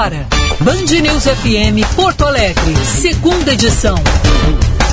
[0.00, 0.26] agora.
[0.60, 3.96] Band News FM Porto Alegre, segunda edição.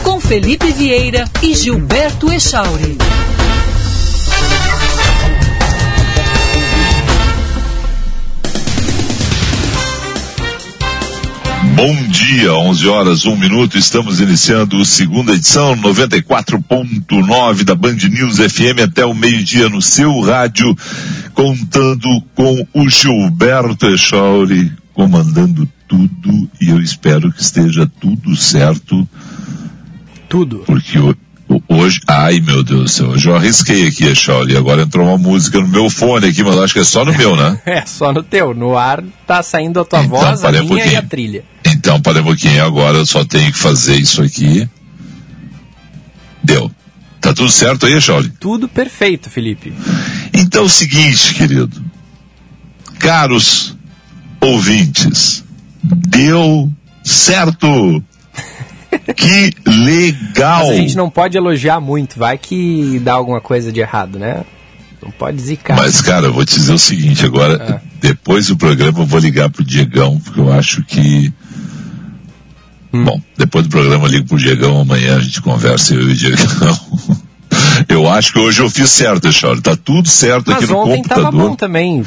[0.03, 2.97] Com Felipe Vieira e Gilberto Echauri.
[11.73, 13.77] Bom dia, 11 horas, 1 minuto.
[13.77, 20.19] Estamos iniciando a segunda edição, 94.9 da Band News FM até o meio-dia no seu
[20.19, 20.75] rádio,
[21.33, 29.07] contando com o Gilberto Echauri comandando tudo e eu espero que esteja tudo certo.
[30.27, 30.63] Tudo.
[30.65, 30.97] Porque
[31.69, 35.59] hoje, ai meu Deus do céu, hoje eu arrisquei aqui, Echauri, agora entrou uma música
[35.59, 37.61] no meu fone aqui, mas acho que é só no meu, né?
[37.63, 38.55] é, só no teu.
[38.55, 41.45] No ar tá saindo a tua então, voz, a minha um e a trilha.
[41.63, 44.67] Então, para um pouquinho, agora eu só tenho que fazer isso aqui.
[46.43, 46.71] Deu.
[47.21, 48.31] Tá tudo certo aí, Charlie?
[48.39, 49.71] Tudo perfeito, Felipe.
[50.33, 51.83] Então é o seguinte, querido.
[52.97, 53.76] Caros
[54.41, 55.43] ouvintes,
[55.83, 56.71] deu
[57.03, 58.03] certo.
[59.15, 60.67] que legal!
[60.67, 64.43] Mas a gente não pode elogiar muito, vai que dá alguma coisa de errado, né?
[65.01, 65.77] Não pode zicar.
[65.77, 67.87] Mas, cara, eu vou te dizer o seguinte, agora, ah.
[68.01, 71.31] depois do programa eu vou ligar pro Diegão, porque eu acho que
[72.93, 73.03] Hum.
[73.03, 76.15] Bom, depois do programa eu ligo pro Diegão, amanhã a gente conversa, eu e o
[76.15, 76.79] Diegão.
[77.87, 79.61] Eu acho que hoje eu fiz certo, Charles.
[79.61, 81.23] Tá tudo certo mas aqui no ontem computador.
[81.25, 82.03] Tava bom também.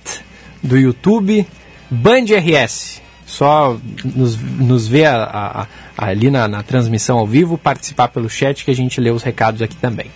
[0.63, 1.45] do YouTube
[1.91, 3.05] Band RS.
[3.27, 3.77] Só
[4.15, 5.61] nos, nos ver a, a,
[5.97, 9.21] a, ali na, na transmissão ao vivo, participar pelo chat que a gente lê os
[9.21, 10.07] recados aqui também.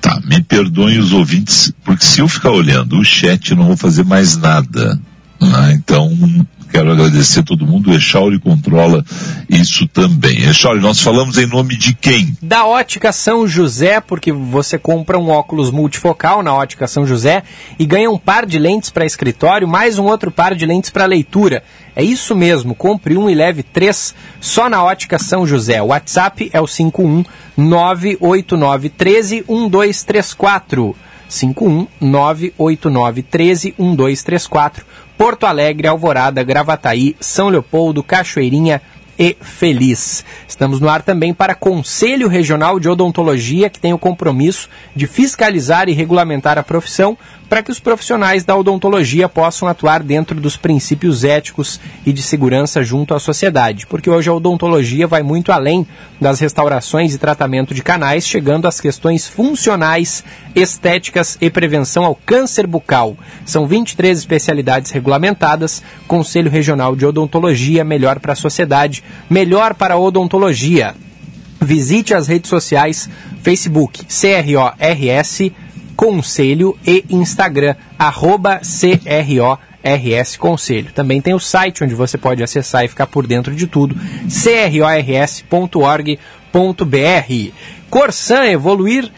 [0.00, 3.76] Tá, me perdoem os ouvintes, porque se eu ficar olhando o chat, eu não vou
[3.76, 4.98] fazer mais nada.
[5.40, 5.74] Né?
[5.74, 6.10] Então,
[6.74, 7.88] quero agradecer a todo mundo.
[7.88, 9.04] O Echauri controla
[9.48, 10.42] isso também.
[10.42, 12.36] Echauri, nós falamos em nome de quem?
[12.42, 17.44] Da Ótica São José, porque você compra um óculos multifocal na Ótica São José
[17.78, 21.06] e ganha um par de lentes para escritório, mais um outro par de lentes para
[21.06, 21.62] leitura.
[21.94, 25.80] É isso mesmo, compre um e leve três só na Ótica São José.
[25.80, 27.24] O WhatsApp é o 51
[27.56, 30.96] 989 13 1234.
[31.28, 34.84] 51 989 13 1234.
[35.16, 38.82] Porto Alegre, Alvorada, Gravataí, São Leopoldo, Cachoeirinha,
[39.18, 40.24] e feliz.
[40.46, 45.88] Estamos no ar também para Conselho Regional de Odontologia, que tem o compromisso de fiscalizar
[45.88, 47.16] e regulamentar a profissão
[47.54, 52.82] para que os profissionais da odontologia possam atuar dentro dos princípios éticos e de segurança
[52.82, 53.86] junto à sociedade.
[53.86, 55.86] Porque hoje a odontologia vai muito além
[56.20, 62.66] das restaurações e tratamento de canais, chegando às questões funcionais, estéticas e prevenção ao câncer
[62.66, 63.16] bucal.
[63.46, 65.80] São 23 especialidades regulamentadas.
[66.08, 70.92] Conselho Regional de Odontologia, melhor para a sociedade melhor para a odontologia.
[71.60, 73.08] Visite as redes sociais
[73.44, 75.52] Facebook CRORS
[75.96, 78.60] Conselho e Instagram arroba
[80.38, 80.92] Conselho.
[80.92, 83.94] Também tem o site onde você pode acessar e ficar por dentro de tudo,
[84.28, 86.14] crors.org.br.
[87.90, 89.12] Corsan evoluir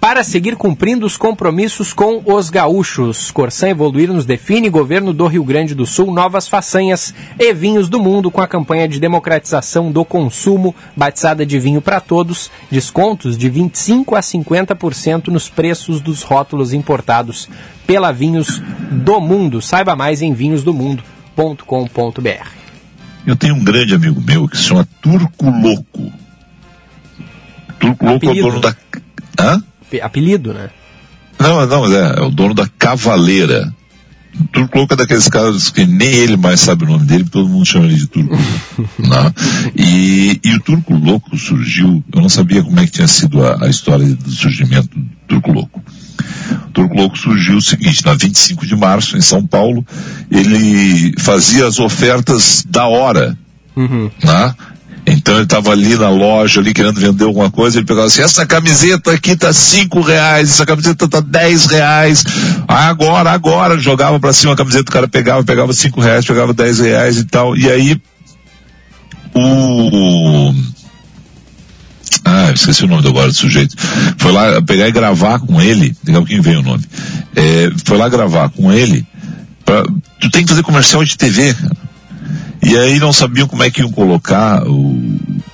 [0.00, 3.30] para seguir cumprindo os compromissos com os gaúchos.
[3.30, 7.98] Corsã Evoluir nos define governo do Rio Grande do Sul, novas façanhas e vinhos do
[7.98, 13.48] mundo com a campanha de democratização do consumo, batizada de vinho para todos, descontos de
[13.48, 17.48] 25 a 50% nos preços dos rótulos importados
[17.86, 19.60] pela Vinhos do Mundo.
[19.60, 22.48] Saiba mais em vinhosdomundo.com.br.
[23.26, 26.12] Eu tenho um grande amigo meu que se chama Turco Louco
[27.78, 28.74] Turco Louco é o dono da.
[29.38, 29.62] Hã?
[30.02, 30.70] Apelido, né?
[31.38, 33.72] Não, não, é, é o dono da Cavaleira.
[34.52, 37.64] Turco Louco é daqueles caras que nem ele mais sabe o nome dele, todo mundo
[37.64, 38.90] chama ele de Turco Louco.
[38.98, 39.32] Né?
[39.76, 43.64] e, e o Turco Louco surgiu, eu não sabia como é que tinha sido a,
[43.64, 45.82] a história do surgimento do Turco Louco.
[46.66, 49.84] O Turco Louco surgiu o seguinte, na 25 de março, em São Paulo,
[50.30, 53.36] ele fazia as ofertas da hora.
[53.74, 54.10] Uhum.
[54.22, 54.54] Né?
[55.12, 58.44] Então ele estava ali na loja, ali querendo vender alguma coisa, ele pegava assim, essa
[58.46, 62.24] camiseta aqui tá cinco reais, essa camiseta tá dez reais,
[62.66, 66.80] agora, agora, jogava para cima a camiseta, o cara pegava, pegava cinco reais, pegava dez
[66.80, 68.00] reais e tal, e aí
[69.34, 70.54] o
[72.24, 73.74] ah, esqueci o nome agora do sujeito.
[74.18, 76.84] Foi lá pegar e gravar com ele, daqui pouquinho veio o nome.
[77.34, 79.06] É, foi lá gravar com ele.
[79.64, 79.82] Pra,
[80.20, 81.87] tu tem que fazer comercial de TV, cara.
[82.62, 85.00] E aí não sabiam como é que iam colocar o,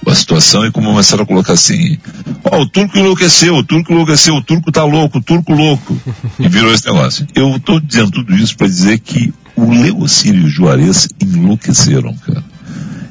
[0.06, 1.98] a situação e começaram a colocar assim,
[2.44, 5.96] ó, oh, o turco enlouqueceu, o turco enlouqueceu, o turco tá louco, o turco louco.
[6.38, 7.26] E virou esse negócio.
[7.34, 12.42] Eu estou dizendo tudo isso para dizer que o Leocírio e o Juarez enlouqueceram, cara.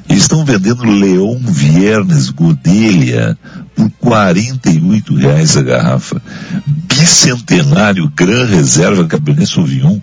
[0.08, 3.38] Eles estão vendendo Leon Viernes Godelha
[3.74, 6.22] por 48 reais a garrafa.
[6.66, 9.98] Bicentenário Gran Reserva Cabernet Sauvignon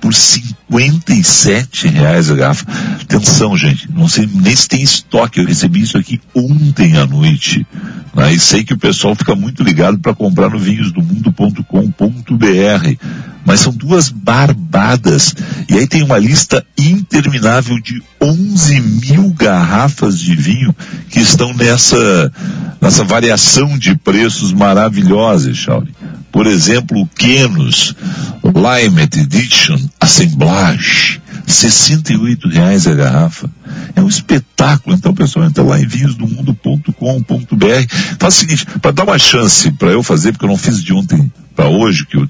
[0.00, 2.66] por 57 reais a garrafa.
[3.00, 5.38] Atenção, gente, não sei nem se tem estoque.
[5.38, 7.66] Eu recebi isso aqui ontem à noite.
[8.14, 8.34] Né?
[8.34, 12.96] E sei que o pessoal fica muito ligado para comprar no vinhosdomundo.com.br.
[13.44, 15.34] Mas são duas barbadas.
[15.68, 20.74] E aí tem uma lista interminável de 11 mil garrafas de vinho
[21.10, 22.32] que estão nessa,
[22.80, 25.94] nessa variação de preços maravilhosa, Shauli.
[26.32, 27.94] Por exemplo, o Kenos
[28.42, 33.50] Lime Edition Assemblage, 68 reais a garrafa.
[33.94, 34.96] É um espetáculo.
[34.96, 37.94] Então pessoal entra lá em vinhosdomundo.com.br.
[38.18, 40.94] Faz o seguinte, para dar uma chance para eu fazer, porque eu não fiz de
[40.94, 42.26] ontem para hoje, que o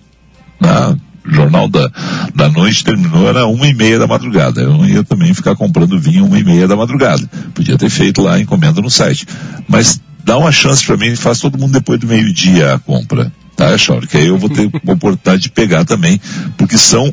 [0.60, 1.88] na, Jornal da,
[2.34, 4.60] da Noite terminou, era uma e meia da madrugada.
[4.60, 7.24] Eu não ia também ficar comprando vinho uma e meia da madrugada.
[7.54, 9.24] Podia ter feito lá a encomenda no site.
[9.68, 13.32] Mas dá uma chance para mim, faz todo mundo depois do meio-dia a compra.
[13.56, 14.06] Tá, Chauri?
[14.06, 16.20] Que aí eu vou ter a oportunidade de pegar também,
[16.56, 17.12] porque são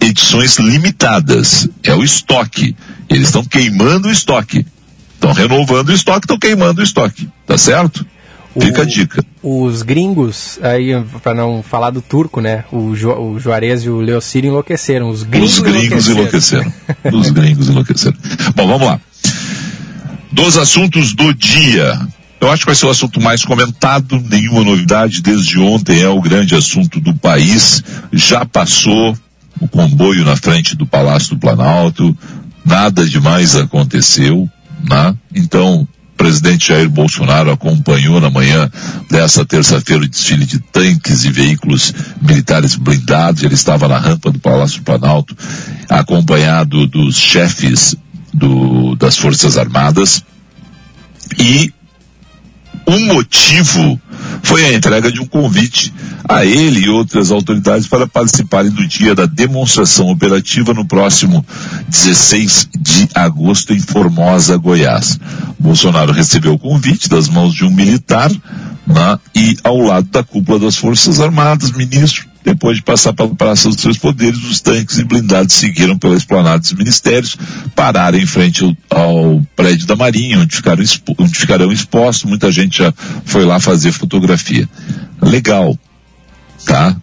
[0.00, 1.68] edições limitadas.
[1.82, 2.74] É o estoque.
[3.08, 4.66] Eles estão queimando o estoque.
[5.14, 7.28] Estão renovando o estoque, estão queimando o estoque.
[7.46, 8.06] Tá certo?
[8.58, 9.24] Fica a dica.
[9.42, 10.90] Os gringos, aí
[11.22, 12.64] para não falar do turco, né?
[12.72, 15.08] O, jo, o Juarez e o Leocírio enlouqueceram.
[15.08, 16.62] Os gringos, Os gringos enlouqueceram.
[16.62, 17.20] enlouqueceram.
[17.20, 18.16] Os gringos enlouqueceram.
[18.56, 19.00] Bom, vamos lá.
[20.32, 22.00] Dos assuntos do dia.
[22.40, 26.22] Eu acho que vai ser o assunto mais comentado, nenhuma novidade desde ontem, é o
[26.22, 27.84] grande assunto do país.
[28.10, 29.16] Já passou
[29.60, 32.16] o comboio na frente do Palácio do Planalto,
[32.64, 34.48] nada demais aconteceu,
[34.88, 35.14] né?
[35.34, 38.70] Então, o presidente Jair Bolsonaro acompanhou na manhã
[39.10, 41.92] dessa terça-feira o desfile de tanques e veículos
[42.22, 43.42] militares blindados.
[43.42, 45.36] Ele estava na rampa do Palácio do Planalto,
[45.90, 47.94] acompanhado dos chefes
[48.32, 50.24] do, das Forças Armadas.
[51.38, 51.72] E
[52.90, 54.00] um motivo
[54.42, 55.92] foi a entrega de um convite
[56.28, 61.44] a ele e outras autoridades para participarem do dia da demonstração operativa no próximo
[61.88, 65.18] 16 de agosto em Formosa, Goiás.
[65.58, 68.30] Bolsonaro recebeu o convite das mãos de um militar
[68.86, 73.68] né, e ao lado da cúpula das Forças Armadas, ministro depois de passar pela Praça
[73.68, 77.36] dos Três Poderes, os tanques e blindados seguiram pela esplanada dos ministérios,
[77.74, 82.28] pararam em frente ao, ao prédio da Marinha, onde, ficaram expo, onde ficarão expostos.
[82.28, 82.92] Muita gente já
[83.24, 84.68] foi lá fazer fotografia.
[85.20, 85.78] Legal,
[86.64, 86.96] tá?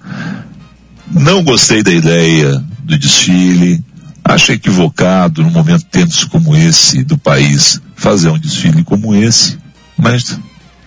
[1.12, 3.84] Não gostei da ideia do desfile.
[4.24, 9.58] Acho equivocado num momento tenso como esse do país fazer um desfile como esse,
[9.98, 10.38] mas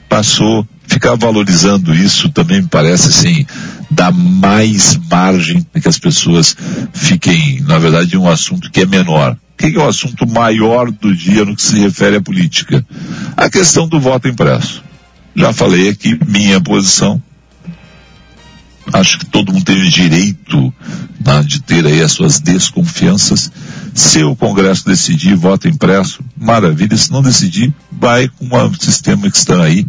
[0.09, 0.67] passou.
[0.91, 3.47] Ficar valorizando isso também me parece assim
[3.89, 6.57] dá mais margem para que as pessoas
[6.93, 9.33] fiquem, na verdade, um assunto que é menor.
[9.33, 12.85] O que é o assunto maior do dia no que se refere à política?
[13.37, 14.83] A questão do voto impresso.
[15.37, 17.23] Já falei aqui minha posição.
[18.93, 20.75] Acho que todo mundo tem o direito
[21.25, 23.53] né, de ter aí as suas desconfianças.
[23.95, 26.97] Se o Congresso decidir voto impresso, maravilha.
[26.97, 29.87] Se não decidir, vai com um sistema que está aí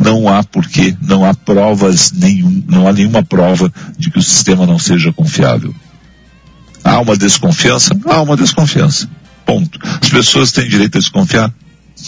[0.00, 4.66] não há porquê, não há provas nenhum, não há nenhuma prova de que o sistema
[4.66, 5.74] não seja confiável.
[6.82, 7.94] Há uma desconfiança?
[8.06, 9.06] Há uma desconfiança.
[9.44, 9.78] Ponto.
[10.00, 11.52] As pessoas têm direito a desconfiar?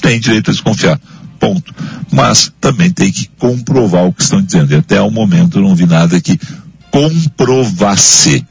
[0.01, 0.99] Têm direito a desconfiar.
[1.39, 1.75] Ponto.
[2.11, 4.73] Mas também tem que comprovar o que estão dizendo.
[4.73, 6.41] E até o momento eu não vi nada que
[6.91, 8.47] comprovasse.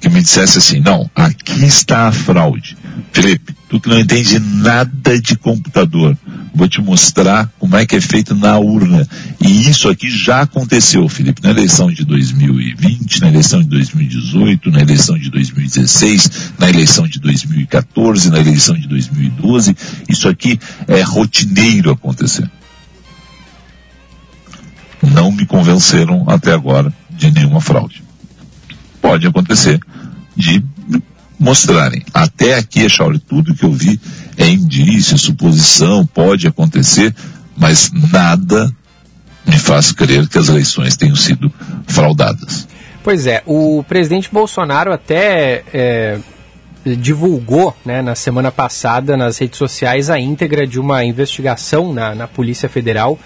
[0.00, 2.76] Que me dissesse assim, não, aqui está a fraude.
[3.12, 6.16] Felipe, tu que não entende nada de computador,
[6.54, 9.06] vou te mostrar como é que é feito na urna.
[9.40, 14.80] E isso aqui já aconteceu, Felipe, na eleição de 2020, na eleição de 2018, na
[14.80, 19.76] eleição de 2016, na eleição de 2014, na eleição de 2012.
[20.08, 22.48] Isso aqui é rotineiro acontecer.
[25.02, 28.07] Não me convenceram até agora de nenhuma fraude.
[29.08, 29.80] Pode acontecer
[30.36, 30.62] de
[31.40, 32.04] mostrarem.
[32.12, 33.98] Até aqui, Chauri, tudo que eu vi
[34.36, 37.14] é indício, suposição, pode acontecer,
[37.56, 38.70] mas nada
[39.46, 41.50] me faz crer que as eleições tenham sido
[41.86, 42.68] fraudadas.
[43.02, 46.18] Pois é, o presidente Bolsonaro até é,
[46.84, 52.28] divulgou né, na semana passada nas redes sociais a íntegra de uma investigação na, na
[52.28, 53.18] Polícia Federal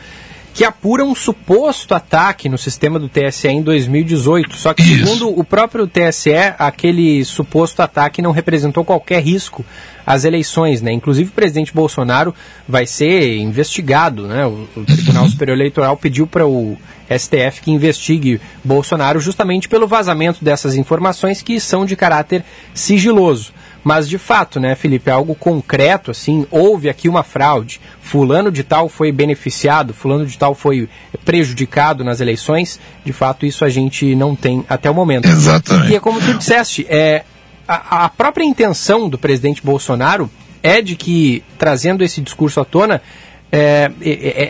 [0.55, 4.57] que apura um suposto ataque no sistema do TSE em 2018.
[4.57, 5.07] Só que, Isso.
[5.07, 9.65] segundo o próprio TSE, aquele suposto ataque não representou qualquer risco
[10.07, 10.83] às eleições.
[10.83, 10.93] Né?
[10.93, 12.35] Inclusive, o presidente Bolsonaro
[12.69, 14.27] vai ser investigado.
[14.27, 14.47] Né?
[14.47, 16.77] O, o Tribunal Superior Eleitoral pediu para o
[17.19, 23.53] STF que investigue Bolsonaro justamente pelo vazamento dessas informações que são de caráter sigiloso.
[23.85, 27.81] Mas de fato, né, Felipe, é algo concreto, assim, houve aqui uma fraude.
[28.01, 30.89] Fulano de tal foi beneficiado, fulano de tal foi
[31.25, 32.79] prejudicado nas eleições.
[33.05, 35.27] De fato, isso a gente não tem até o momento.
[35.29, 35.93] Exatamente.
[35.93, 37.25] E é como tu disseste, é,
[37.67, 40.31] a, a própria intenção do presidente Bolsonaro
[40.63, 43.03] é de que, trazendo esse discurso à tona,
[43.53, 43.93] é,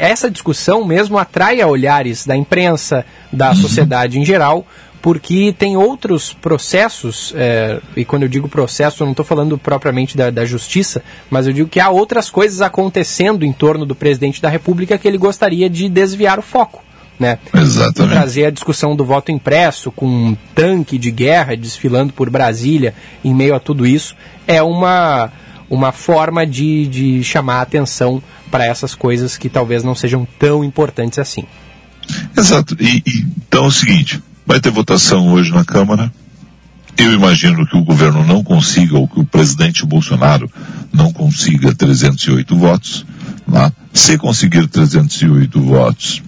[0.00, 3.56] essa discussão mesmo atrai a olhares da imprensa, da uhum.
[3.56, 4.64] sociedade em geral,
[5.02, 10.16] porque tem outros processos, é, e quando eu digo processo, eu não estou falando propriamente
[10.16, 14.40] da, da, justiça, mas eu digo que há outras coisas acontecendo em torno do presidente
[14.40, 16.84] da República que ele gostaria de desviar o foco.
[17.18, 17.38] Né?
[17.54, 18.14] Exatamente.
[18.14, 23.32] trazer a discussão do voto impresso com um tanque de guerra desfilando por Brasília em
[23.32, 24.16] meio a tudo isso
[24.46, 25.30] é uma,
[25.74, 30.62] uma forma de, de chamar a atenção para essas coisas que talvez não sejam tão
[30.62, 31.44] importantes assim.
[32.36, 32.76] Exato.
[32.78, 36.12] E, e, então é o seguinte, Vai ter votação hoje na Câmara.
[36.96, 40.50] Eu imagino que o governo não consiga, ou que o presidente Bolsonaro
[40.92, 43.06] não consiga 308 votos.
[43.48, 43.72] Lá.
[43.92, 46.22] Se conseguir 308 votos,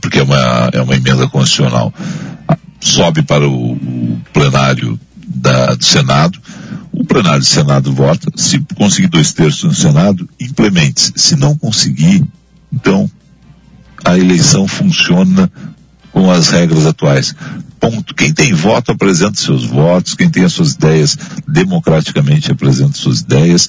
[0.00, 1.92] porque é uma, é uma emenda constitucional,
[2.80, 6.38] sobe para o, o plenário da, do Senado.
[6.92, 8.30] O plenário do Senado vota.
[8.36, 11.12] Se conseguir dois terços no Senado, implemente.
[11.16, 12.22] Se não conseguir,
[12.72, 13.10] então
[14.04, 15.50] a eleição funciona
[16.12, 17.34] com as regras atuais.
[17.80, 18.14] Ponto.
[18.14, 21.16] Quem tem voto apresenta seus votos, quem tem as suas ideias
[21.48, 23.68] democraticamente apresenta suas ideias.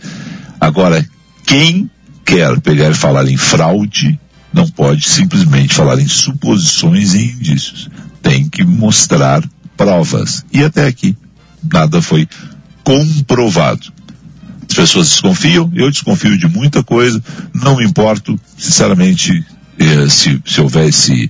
[0.59, 1.03] Agora,
[1.45, 1.89] quem
[2.25, 4.19] quer pegar e falar em fraude
[4.53, 7.89] não pode simplesmente falar em suposições e indícios.
[8.21, 9.43] Tem que mostrar
[9.75, 10.45] provas.
[10.53, 11.17] E até aqui,
[11.71, 12.27] nada foi
[12.83, 13.91] comprovado.
[14.69, 17.21] As pessoas desconfiam, eu desconfio de muita coisa,
[17.53, 19.45] não me importo, sinceramente,
[19.77, 21.29] eh, se, se houvesse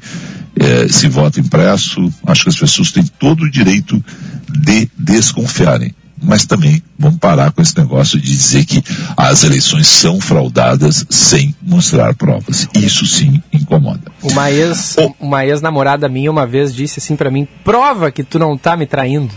[0.60, 4.04] é, esse voto impresso, acho que as pessoas têm todo o direito
[4.50, 5.94] de desconfiarem.
[6.26, 8.82] Mas também vamos parar com esse negócio de dizer que
[9.18, 12.66] as eleições são fraudadas sem mostrar provas.
[12.74, 14.10] Isso sim incomoda.
[14.22, 15.14] Uma ex, oh.
[15.20, 18.86] uma ex-namorada minha uma vez disse assim para mim: prova que tu não tá me
[18.86, 19.34] traindo.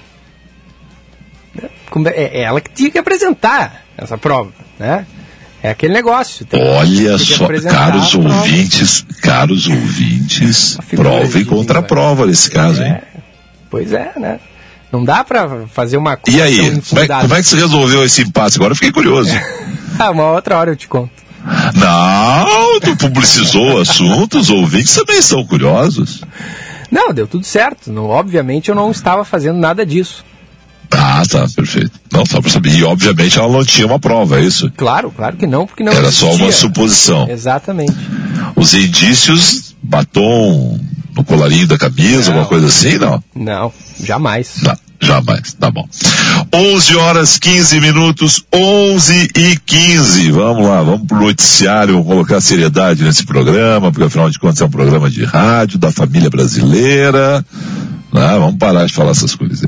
[2.14, 5.06] É, é ela que tinha que apresentar essa prova, né?
[5.62, 6.46] É aquele negócio.
[6.52, 12.96] Olha só, caros ouvintes, caros ouvintes, prova e contraprova nesse caso, é, hein?
[13.70, 14.38] Pois é, né?
[14.92, 18.22] Não dá para fazer uma E aí, como é, como é, que se resolveu esse
[18.22, 18.56] impasse?
[18.58, 19.30] Agora eu fiquei curioso.
[19.98, 21.10] ah, uma outra hora eu te conto.
[21.74, 26.22] Não, tu publicizou o assunto, os ouvintes também são curiosos.
[26.90, 27.92] Não, deu tudo certo.
[27.92, 30.24] Não, obviamente eu não estava fazendo nada disso.
[30.90, 31.90] Ah, tá, perfeito.
[32.12, 32.74] Não, só para saber.
[32.74, 34.70] E obviamente ela não tinha uma prova, é isso?
[34.76, 36.28] Claro, claro que não, porque não Era existia.
[36.30, 37.28] só uma suposição.
[37.28, 37.94] Exatamente.
[38.54, 40.78] Os indícios, batom
[41.16, 43.22] no colarinho da camisa, não, alguma coisa assim, não?
[43.34, 43.72] Não,
[44.04, 44.56] jamais.
[44.62, 45.86] Não, jamais, tá bom.
[46.52, 50.30] 11 horas 15 minutos, 11 e 15.
[50.30, 54.64] Vamos lá, vamos pro noticiário, vamos colocar seriedade nesse programa, porque afinal de contas é
[54.66, 57.44] um programa de rádio da família brasileira.
[58.16, 58.38] Né?
[58.38, 59.62] Vamos parar de falar essas coisas.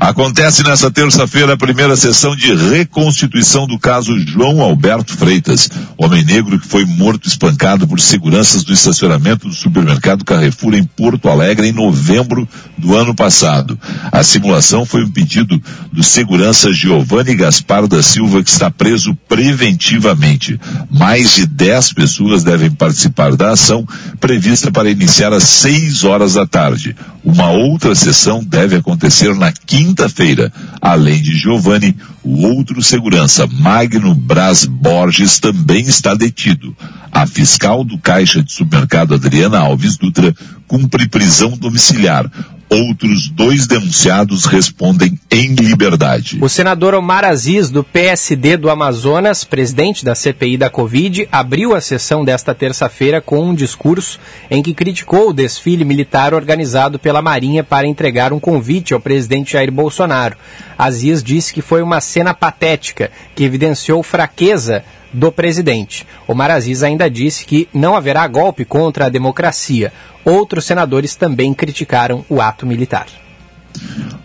[0.00, 6.58] Acontece nessa terça-feira a primeira sessão de reconstituição do caso João Alberto Freitas, homem negro
[6.58, 11.72] que foi morto espancado por seguranças do estacionamento do supermercado Carrefour em Porto Alegre em
[11.72, 13.78] novembro do ano passado.
[14.10, 20.58] A simulação foi um pedido do segurança Giovanni Gaspar da Silva que está preso preventivamente.
[20.90, 23.86] Mais de 10 pessoas devem participar da ação
[24.18, 26.96] prevista para iniciar às 6 horas da tarde.
[27.22, 34.66] Uma outra sessão deve acontecer na quinta-feira, Além de Giovanni, o outro segurança, Magno Bras
[34.66, 36.76] Borges, também está detido.
[37.10, 40.34] A fiscal do Caixa de Supermercado Adriana Alves Dutra
[40.66, 42.30] cumpre prisão domiciliar.
[42.68, 46.38] Outros dois denunciados respondem em liberdade.
[46.40, 51.80] O senador Omar Aziz, do PSD do Amazonas, presidente da CPI da Covid, abriu a
[51.80, 54.18] sessão desta terça-feira com um discurso
[54.50, 59.52] em que criticou o desfile militar organizado pela Marinha para entregar um convite ao presidente
[59.52, 60.36] Jair Bolsonaro.
[60.76, 66.06] Aziz disse que foi uma cena patética que evidenciou fraqueza do presidente.
[66.26, 69.92] Omar Aziz ainda disse que não haverá golpe contra a democracia.
[70.24, 73.06] Outros senadores também criticaram o ato militar.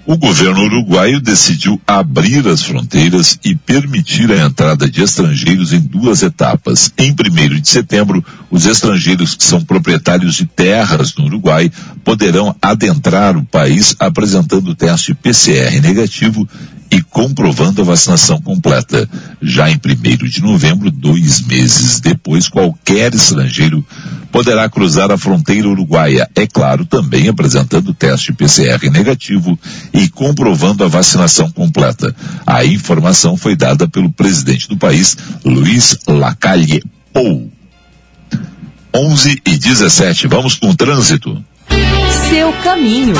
[0.05, 6.23] O governo uruguaio decidiu abrir as fronteiras e permitir a entrada de estrangeiros em duas
[6.23, 6.91] etapas.
[6.97, 11.71] Em 1 de setembro, os estrangeiros que são proprietários de terras no Uruguai
[12.03, 16.47] poderão adentrar o país apresentando teste PCR negativo
[16.91, 19.07] e comprovando a vacinação completa.
[19.41, 23.85] Já em 1 de novembro, dois meses depois, qualquer estrangeiro
[24.31, 29.57] poderá cruzar a fronteira uruguaia, é claro, também apresentando teste PCR negativo
[29.93, 32.15] e comprovando a vacinação completa.
[32.45, 37.51] A informação foi dada pelo presidente do país, Luiz Lacalle Pou.
[38.93, 41.43] 11 e 17, vamos com o trânsito.
[42.29, 43.13] Seu caminho.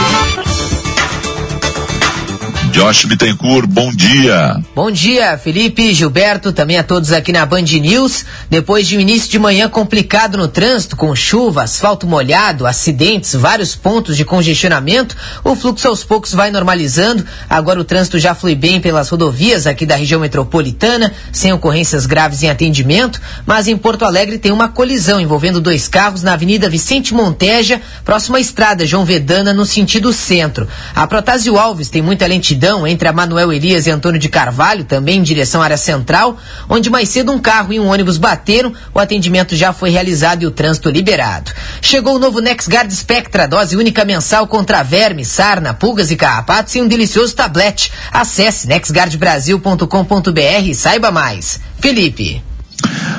[2.71, 4.61] Josh Bittencourt, bom dia.
[4.75, 8.23] Bom dia, Felipe, Gilberto, também a todos aqui na Band News.
[8.47, 13.75] Depois de um início de manhã complicado no trânsito, com chuva, asfalto molhado, acidentes, vários
[13.75, 17.25] pontos de congestionamento, o fluxo aos poucos vai normalizando.
[17.49, 22.43] Agora o trânsito já flui bem pelas rodovias aqui da região metropolitana, sem ocorrências graves
[22.43, 27.15] em atendimento, mas em Porto Alegre tem uma colisão envolvendo dois carros na Avenida Vicente
[27.15, 30.67] Monteja, próxima à estrada João Vedana, no sentido centro.
[30.93, 35.19] A Protásio Alves tem muita lentidão entre a Manuel Elias e Antônio de Carvalho, também
[35.19, 36.37] em direção à área central,
[36.67, 40.45] onde mais cedo um carro e um ônibus bateram, o atendimento já foi realizado e
[40.45, 41.51] o trânsito liberado.
[41.81, 46.81] Chegou o novo NexGard Spectra, dose única mensal contra verme, sarna, pulgas e carrapatos e
[46.81, 47.91] um delicioso tablete.
[48.11, 51.59] Acesse nexgardbrasil.com.br e saiba mais.
[51.79, 52.43] Felipe.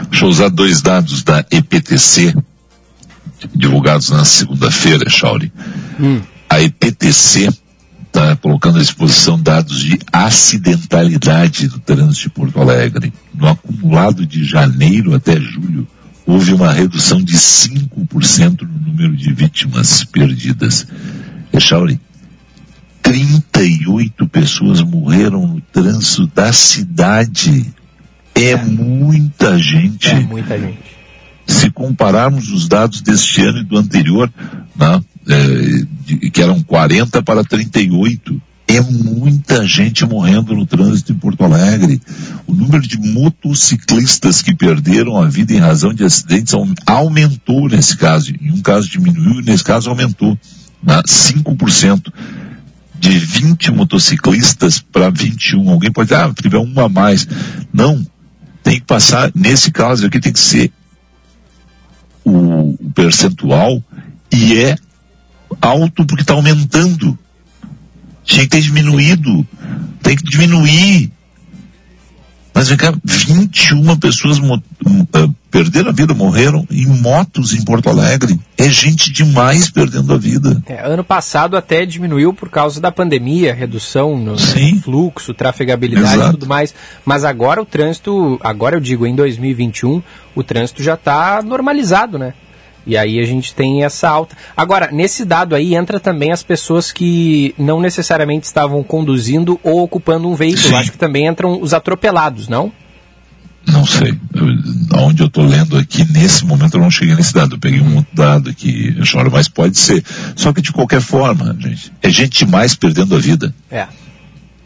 [0.09, 2.35] Deixa eu usar dois dados da EPTC,
[3.55, 5.53] divulgados na segunda-feira, Shauli.
[5.99, 6.21] Hum.
[6.49, 7.49] A EPTC
[8.11, 13.13] está colocando à disposição dados de acidentalidade do trânsito de Porto Alegre.
[13.33, 15.87] No acumulado de janeiro até julho,
[16.27, 20.87] houve uma redução de 5% no número de vítimas perdidas.
[21.53, 22.01] Echauri,
[23.03, 27.73] 38 pessoas morreram no trânsito da cidade.
[28.35, 30.09] É, é muita gente.
[30.09, 31.00] É muita gente.
[31.51, 34.33] Se compararmos os dados deste ano e do anterior,
[34.77, 38.41] né, é, de, que eram 40 para 38.
[38.69, 42.01] É muita gente morrendo no trânsito em Porto Alegre.
[42.47, 46.55] O número de motociclistas que perderam a vida em razão de acidentes
[46.87, 48.33] aumentou nesse caso.
[48.41, 50.39] Em um caso diminuiu, nesse caso aumentou.
[50.81, 51.03] Né?
[51.03, 52.13] 5%
[53.01, 55.69] de 20 motociclistas para 21.
[55.69, 57.27] Alguém pode dizer, ah, tiver uma a mais.
[57.73, 58.07] Não.
[58.63, 60.71] Tem que passar, nesse caso aqui tem que ser
[62.25, 63.83] o percentual
[64.33, 64.77] e é
[65.61, 67.19] alto porque está aumentando.
[68.25, 69.47] Tinha que ter diminuído.
[70.03, 71.11] Tem que diminuir.
[72.53, 78.39] Mas vem cá, 21 pessoas uh, perderam a vida, morreram em motos em Porto Alegre.
[78.59, 80.63] É gente demais perdendo a vida.
[80.67, 86.29] É, ano passado até diminuiu por causa da pandemia, redução no, no fluxo, trafegabilidade Exato.
[86.29, 86.75] e tudo mais.
[87.05, 90.03] Mas agora o trânsito, agora eu digo em 2021,
[90.35, 92.35] o trânsito já está normalizado, né?
[92.87, 94.37] E aí a gente tem essa alta.
[94.57, 100.29] Agora, nesse dado aí entra também as pessoas que não necessariamente estavam conduzindo ou ocupando
[100.29, 100.69] um veículo.
[100.69, 100.75] Sim.
[100.75, 102.73] Acho que também entram os atropelados, não?
[103.67, 104.19] Não sei.
[104.35, 107.57] Eu, onde eu estou lendo aqui, nesse momento eu não cheguei nesse dado.
[107.57, 110.03] Eu peguei um dado aqui, eu choro, mas pode ser.
[110.35, 113.55] Só que de qualquer forma, gente, é gente mais perdendo a vida.
[113.71, 113.87] É.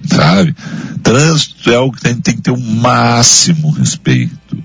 [0.07, 0.55] Sabe?
[1.03, 4.57] Trânsito é algo que tem, tem que ter o máximo respeito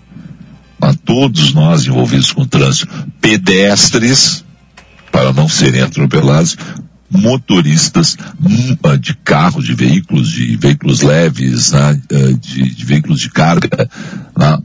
[0.81, 2.87] a todos nós envolvidos com o trânsito,
[3.19, 4.43] pedestres,
[5.11, 6.57] para não serem atropelados,
[7.09, 13.19] motoristas hum, ah, de carros, de veículos, de veículos leves, né, ah, de, de, veículos
[13.19, 13.89] de carga,
[14.37, 14.57] né,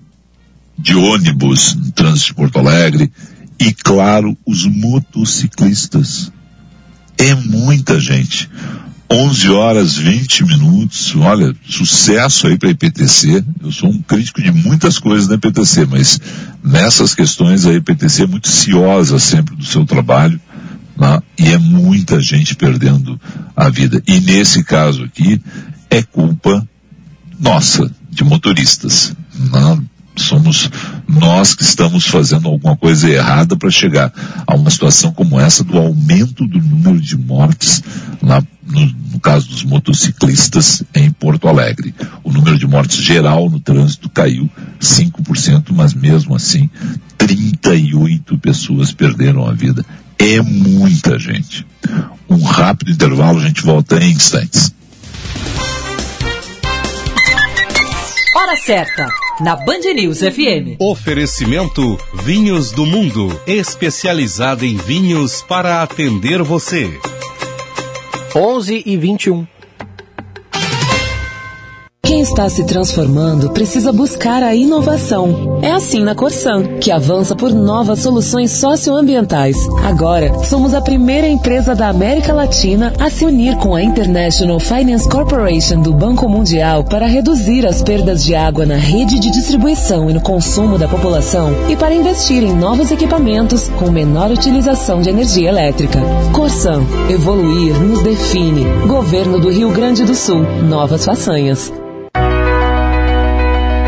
[0.79, 3.11] de ônibus no trânsito de Porto Alegre
[3.59, 6.33] e, claro, os motociclistas.
[7.17, 8.51] É muita gente.
[9.11, 11.15] 11 horas 20 minutos.
[11.17, 13.45] Olha, sucesso aí para a IPTC.
[13.63, 16.21] Eu sou um crítico de muitas coisas da IPTC, mas
[16.63, 20.41] nessas questões a IPTC é muito ciosa sempre do seu trabalho.
[20.97, 21.23] Né?
[21.39, 23.21] E é muita gente perdendo
[23.55, 24.03] a vida.
[24.07, 25.41] E nesse caso aqui,
[25.91, 26.67] é culpa
[27.39, 29.15] nossa, de motoristas.
[29.35, 29.85] Não,
[30.23, 30.71] somos
[31.09, 34.13] nós que estamos fazendo alguma coisa errada para chegar
[34.47, 37.83] a uma situação como essa do aumento do número de mortes
[38.23, 41.95] lá no, no, caso dos motociclistas em Porto Alegre.
[42.23, 44.49] O número de mortes geral no trânsito caiu
[44.81, 46.71] 5%, mas mesmo assim
[47.19, 49.85] 38 pessoas perderam a vida.
[50.19, 51.67] É muita gente.
[52.29, 54.73] Um rápido intervalo, a gente volta em instantes.
[58.37, 59.07] Hora certa,
[59.41, 60.77] na Band News FM.
[60.81, 66.99] Oferecimento Vinhos do Mundo, especializada em vinhos para atender você.
[68.35, 69.47] 11 e 21.
[72.15, 75.59] Quem está se transformando precisa buscar a inovação.
[75.61, 79.57] É assim na Corsan, que avança por novas soluções socioambientais.
[79.83, 85.09] Agora, somos a primeira empresa da América Latina a se unir com a International Finance
[85.09, 90.13] Corporation do Banco Mundial para reduzir as perdas de água na rede de distribuição e
[90.13, 95.49] no consumo da população e para investir em novos equipamentos com menor utilização de energia
[95.49, 95.99] elétrica.
[96.33, 98.63] Corsan, evoluir nos define.
[98.87, 101.73] Governo do Rio Grande do Sul, novas façanhas.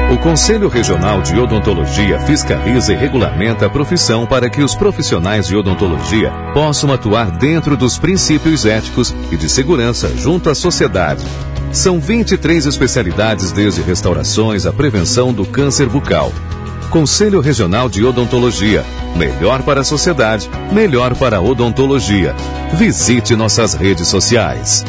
[0.09, 5.57] O Conselho Regional de Odontologia fiscaliza e regulamenta a profissão para que os profissionais de
[5.57, 11.27] odontologia possam atuar dentro dos princípios éticos e de segurança junto à sociedade.
[11.73, 16.33] São 23 especialidades, desde restaurações à prevenção do câncer bucal.
[16.89, 18.85] Conselho Regional de Odontologia.
[19.17, 22.33] Melhor para a sociedade, melhor para a odontologia.
[22.75, 24.85] Visite nossas redes sociais.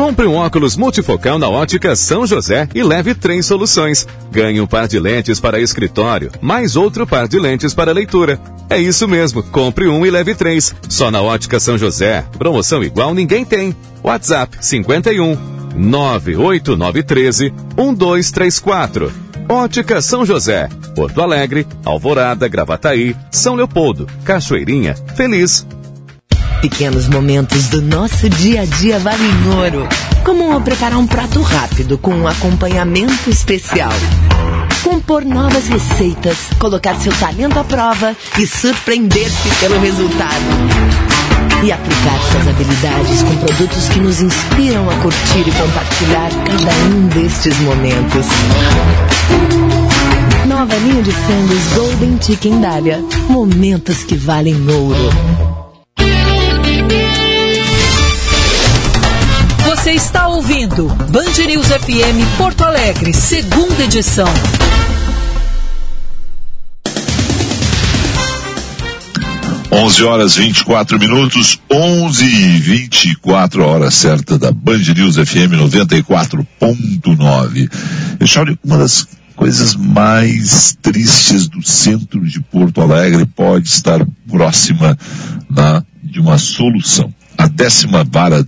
[0.00, 4.08] Compre um óculos multifocal na ótica São José e leve três soluções.
[4.32, 8.40] Ganhe um par de lentes para escritório, mais outro par de lentes para leitura.
[8.70, 10.74] É isso mesmo, compre um e leve três.
[10.88, 12.24] Só na ótica São José.
[12.38, 13.76] Promoção igual ninguém tem.
[14.02, 15.36] WhatsApp 51
[15.76, 19.12] 98913 1234.
[19.50, 25.66] Ótica São José, Porto Alegre, Alvorada, Gravataí, São Leopoldo, Cachoeirinha, Feliz,
[26.60, 29.88] Pequenos momentos do nosso dia a dia valem ouro.
[30.22, 33.92] Como preparar um prato rápido com um acompanhamento especial.
[34.84, 40.44] Compor novas receitas, colocar seu talento à prova e surpreender-se pelo resultado.
[41.64, 47.08] E aplicar suas habilidades com produtos que nos inspiram a curtir e compartilhar cada um
[47.08, 48.26] destes momentos.
[50.46, 53.02] Nova linha de frangos Golden Chicken Dália.
[53.30, 55.49] Momentos que valem ouro.
[59.90, 64.28] Você está ouvindo Band News FM Porto Alegre, segunda edição.
[69.72, 75.58] Onze horas 24 minutos, onze e vinte e quatro horas certa da Band News FM
[75.58, 77.68] 94.9.
[78.20, 84.96] Echauri, uma das coisas mais tristes do centro de Porto Alegre pode estar próxima
[85.50, 87.12] na, de uma solução.
[87.36, 88.46] A décima vara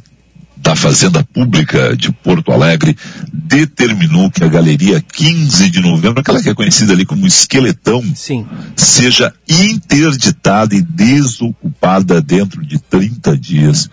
[0.63, 2.97] da Fazenda Pública de Porto Alegre
[3.33, 8.47] determinou que a Galeria 15 de Novembro, aquela que é conhecida ali como Esqueletão, Sim.
[8.77, 13.91] seja interditada e desocupada dentro de 30 dias.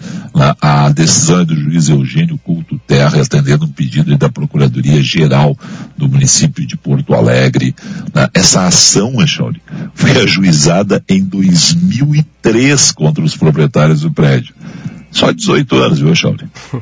[0.61, 5.57] A decisão é do juiz Eugênio Couto Terra, atendendo um pedido da Procuradoria Geral
[5.97, 7.75] do município de Porto Alegre.
[8.33, 9.61] Essa ação, Echauri,
[9.95, 14.53] foi ajuizada em 2003 contra os proprietários do prédio.
[15.11, 16.47] Só 18 anos, viu, Chauri?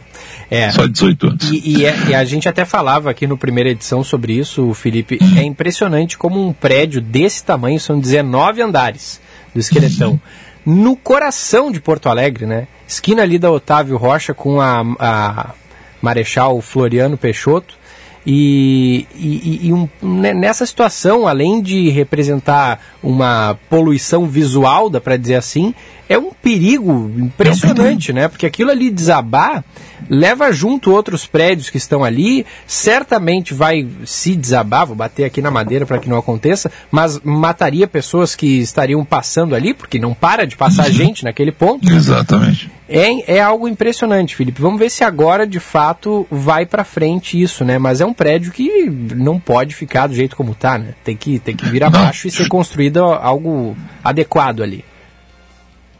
[0.50, 0.72] É.
[0.72, 1.52] Só 18 anos.
[1.52, 5.20] E, e, é, e, a gente até falava aqui no primeira edição sobre isso, Felipe.
[5.36, 9.20] É impressionante como um prédio desse tamanho, são 19 andares
[9.54, 10.20] do esqueletão.
[10.66, 12.68] No coração de Porto Alegre, né?
[12.86, 15.52] Esquina ali da Otávio Rocha com a, a
[16.02, 17.74] Marechal Floriano Peixoto.
[18.30, 25.36] E, e, e um, nessa situação, além de representar uma poluição visual, dá para dizer
[25.36, 25.74] assim,
[26.10, 28.28] é um perigo impressionante, né?
[28.28, 29.64] Porque aquilo ali desabar
[30.10, 35.50] leva junto outros prédios que estão ali, certamente vai se desabar, vou bater aqui na
[35.50, 40.46] madeira para que não aconteça, mas mataria pessoas que estariam passando ali, porque não para
[40.46, 41.90] de passar gente naquele ponto.
[41.90, 42.70] Exatamente.
[42.90, 44.62] É, é algo impressionante, Felipe.
[44.62, 47.78] Vamos ver se agora de fato vai para frente isso, né?
[47.78, 50.94] Mas é um prédio que não pode ficar do jeito como tá, né?
[51.04, 54.86] Tem que, tem que vir abaixo e ser construído algo adequado ali.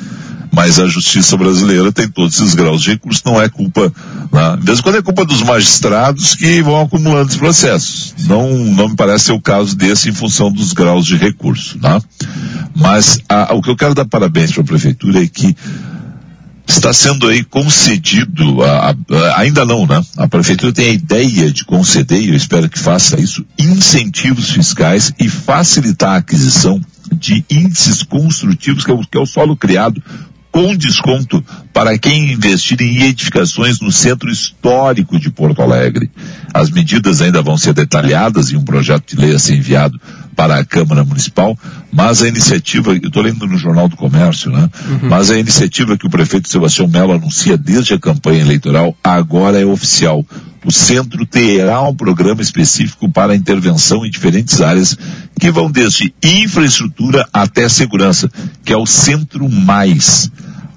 [0.52, 3.94] mas a justiça brasileira tem todos esses graus de recurso, não é culpa,
[4.32, 4.60] né?
[4.64, 8.16] mesmo quando é culpa dos magistrados que vão acumulando os processos.
[8.28, 12.02] Não, não me parece ser o caso desse em função dos graus de recurso, né?
[12.76, 15.56] Mas a, o que eu quero dar parabéns para a prefeitura é que
[16.68, 20.02] está sendo aí concedido, a, a, ainda não, né?
[20.18, 25.14] A prefeitura tem a ideia de conceder, e eu espero que faça isso, incentivos fiscais
[25.20, 26.80] e facilitar a aquisição
[27.12, 30.02] de índices construtivos, que é o, que é o solo criado
[30.52, 36.10] com desconto para quem investir em edificações no centro histórico de Porto Alegre.
[36.54, 40.00] As medidas ainda vão ser detalhadas em um projeto de lei a ser enviado
[40.36, 41.58] para a Câmara Municipal,
[41.92, 44.70] mas a iniciativa, eu estou lendo no Jornal do Comércio, né?
[44.88, 45.10] Uhum.
[45.10, 49.66] Mas a iniciativa que o prefeito Sebastião Mello anuncia desde a campanha eleitoral agora é
[49.66, 50.26] oficial.
[50.64, 54.98] O centro terá um programa específico para intervenção em diferentes áreas
[55.40, 58.30] que vão desde infraestrutura até segurança,
[58.64, 60.30] que é o Centro Mais.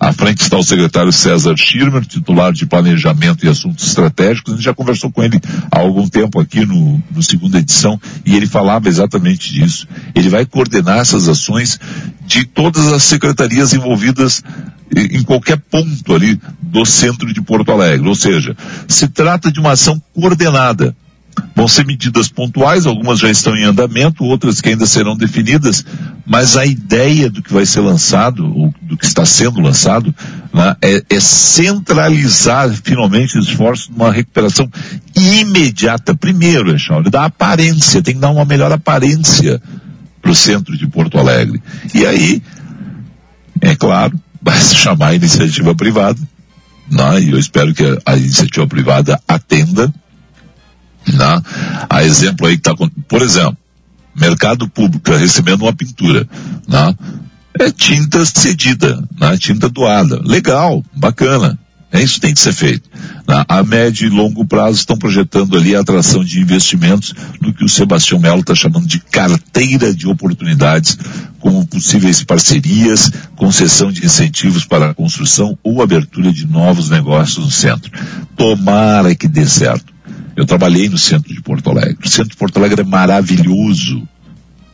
[0.02, 4.52] À frente está o secretário César Schirmer, titular de Planejamento e Assuntos Estratégicos.
[4.52, 8.34] A gente já conversou com ele há algum tempo aqui no, no segunda edição e
[8.34, 9.86] ele falava exatamente disso.
[10.12, 11.78] Ele vai coordenar essas ações
[12.26, 14.42] de todas as secretarias envolvidas
[14.92, 18.08] em qualquer ponto ali do centro de Porto Alegre.
[18.08, 18.56] Ou seja,
[18.88, 20.96] se trata de uma ação coordenada
[21.54, 25.84] Vão ser medidas pontuais, algumas já estão em andamento, outras que ainda serão definidas,
[26.26, 30.14] mas a ideia do que vai ser lançado, ou do que está sendo lançado,
[30.52, 34.68] né, é, é, centralizar finalmente os esforços numa recuperação
[35.14, 36.14] imediata.
[36.14, 39.60] Primeiro, Echauri, da aparência, tem que dar uma melhor aparência
[40.20, 41.62] para o centro de Porto Alegre.
[41.94, 42.42] E aí,
[43.60, 46.18] é claro, vai se chamar a iniciativa privada,
[46.90, 49.92] né, e eu espero que a, a iniciativa privada atenda
[51.06, 51.42] Né?
[51.88, 52.74] A exemplo aí que está,
[53.08, 53.56] por exemplo,
[54.14, 56.28] mercado público tá recebendo uma pintura,
[56.68, 56.94] né?
[57.58, 59.36] É tinta cedida, né?
[59.36, 60.20] Tinta doada.
[60.24, 61.58] Legal, bacana.
[61.92, 62.88] É isso que tem que ser feito.
[63.28, 63.44] Né?
[63.46, 67.68] A médio e longo prazo estão projetando ali a atração de investimentos no que o
[67.68, 70.96] Sebastião Melo está chamando de carteira de oportunidades,
[71.38, 77.50] como possíveis parcerias, concessão de incentivos para a construção ou abertura de novos negócios no
[77.50, 77.92] centro.
[78.34, 79.91] Tomara que dê certo.
[80.42, 81.98] Eu trabalhei no centro de Porto Alegre.
[82.04, 84.02] O centro de Porto Alegre é maravilhoso,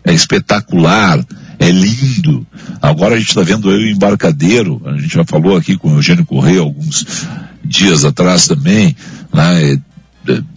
[0.02, 1.22] é espetacular,
[1.59, 2.46] é lindo.
[2.81, 6.24] Agora a gente está vendo o embarcadeiro, a gente já falou aqui com o Eugênio
[6.24, 7.04] Correia alguns
[7.62, 8.96] dias atrás também,
[9.31, 9.74] né?
[9.74, 9.78] É,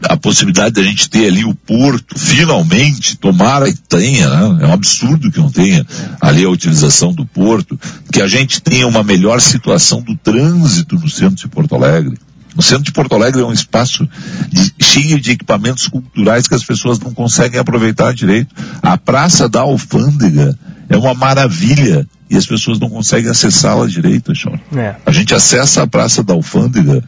[0.03, 4.63] a possibilidade de a gente ter ali o porto, finalmente, tomara que tenha, né?
[4.63, 5.85] é um absurdo que não tenha
[6.21, 7.77] ali a utilização do porto,
[8.13, 12.17] que a gente tenha uma melhor situação do trânsito no centro de Porto Alegre.
[12.55, 14.07] O centro de Porto Alegre é um espaço
[14.49, 18.53] de, cheio de equipamentos culturais que as pessoas não conseguem aproveitar direito.
[18.81, 20.57] A Praça da Alfândega
[20.89, 24.33] é uma maravilha e as pessoas não conseguem acessá-la direito.
[24.75, 24.95] É.
[25.05, 27.03] A gente acessa a Praça da Alfândega,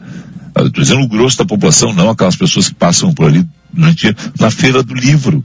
[0.56, 4.50] estou dizendo o grosso da população, não aquelas pessoas que passam por ali durante, na
[4.50, 5.44] Feira do Livro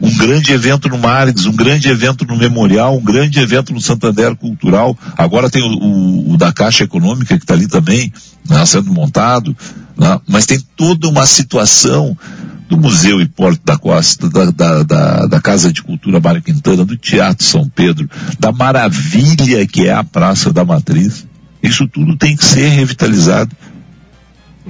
[0.00, 4.34] um grande evento no Marques, um grande evento no Memorial, um grande evento no Santander
[4.34, 4.96] Cultural.
[5.16, 8.12] Agora tem o, o, o da Caixa Econômica que está ali também,
[8.48, 9.54] né, sendo montado.
[9.96, 12.16] Né, mas tem toda uma situação
[12.68, 16.84] do Museu e Porto da Costa, da, da, da, da Casa de Cultura Mário Quintana,
[16.84, 18.08] do Teatro São Pedro,
[18.38, 21.26] da maravilha que é a Praça da Matriz.
[21.62, 23.54] Isso tudo tem que ser revitalizado.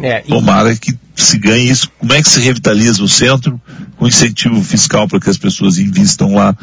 [0.03, 0.29] É, e...
[0.29, 1.91] Tomara que se ganhe isso.
[1.99, 3.61] Como é que se revitaliza o centro?
[3.97, 6.57] Com incentivo fiscal para que as pessoas invistam lá,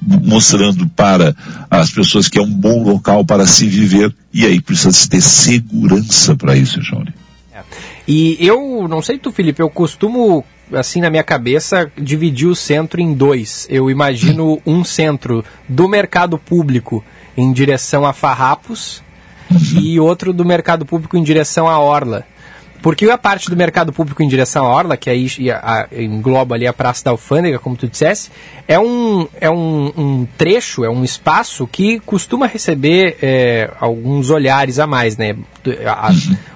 [0.00, 1.34] mostrando para
[1.70, 4.12] as pessoas que é um bom local para se viver.
[4.32, 7.14] E aí precisa ter segurança para isso, Johnny.
[7.52, 7.62] É.
[8.06, 13.00] E eu, não sei tu, Felipe, eu costumo, assim, na minha cabeça, dividir o centro
[13.00, 13.66] em dois.
[13.70, 17.04] Eu imagino um centro do mercado público
[17.36, 19.02] em direção a Farrapos
[19.50, 19.80] uhum.
[19.80, 22.26] e outro do mercado público em direção à Orla.
[22.84, 25.26] Porque a parte do mercado público em direção à Orla, que aí
[25.90, 28.30] engloba ali a Praça da Alfândega, como tu dissesse,
[28.68, 34.78] é um, é um, um trecho, é um espaço que costuma receber é, alguns olhares
[34.78, 35.34] a mais, né?
[35.86, 36.10] A,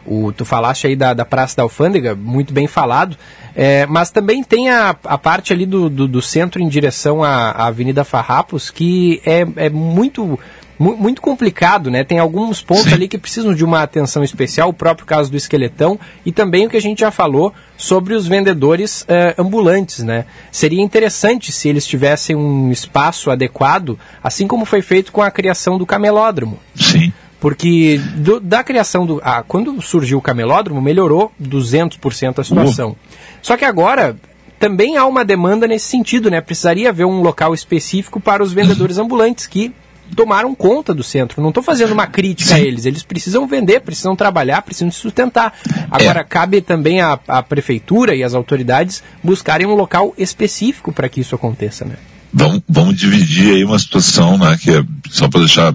[0.05, 3.17] o, tu falaste aí da, da Praça da Alfândega, muito bem falado,
[3.57, 7.53] é, mas também tem a, a parte ali do, do, do centro em direção à,
[7.53, 10.38] à Avenida Farrapos, que é, é muito
[10.79, 12.05] muito complicado, né?
[12.05, 12.95] Tem alguns pontos Sim.
[12.95, 16.71] ali que precisam de uma atenção especial, o próprio caso do esqueletão e também o
[16.71, 20.25] que a gente já falou sobre os vendedores uh, ambulantes, né?
[20.53, 25.77] Seria interessante se eles tivessem um espaço adequado, assim como foi feito com a criação
[25.79, 26.59] do camelódromo.
[26.75, 27.12] Sim.
[27.41, 29.21] Porque do, da criação do.
[29.23, 32.91] Ah, quando surgiu o camelódromo, melhorou 200% a situação.
[32.91, 32.97] Uh.
[33.43, 34.17] Só que agora
[34.59, 36.41] também há uma demanda nesse sentido, né?
[36.41, 39.73] Precisaria haver um local específico para os vendedores ambulantes que
[40.14, 41.40] tomaram conta do centro.
[41.40, 42.87] Não estou fazendo uma crítica a eles.
[42.87, 45.53] Eles precisam vender, precisam trabalhar, precisam se sustentar.
[45.90, 46.25] Agora, é.
[46.25, 51.35] cabe também à, à prefeitura e às autoridades buscarem um local específico para que isso
[51.35, 51.94] aconteça, né?
[52.33, 55.75] Vamos, vamos dividir aí uma situação, né, que é só para deixar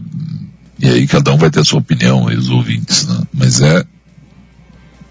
[0.79, 3.21] e aí cada um vai ter a sua opinião, os ouvintes, né?
[3.33, 3.83] Mas é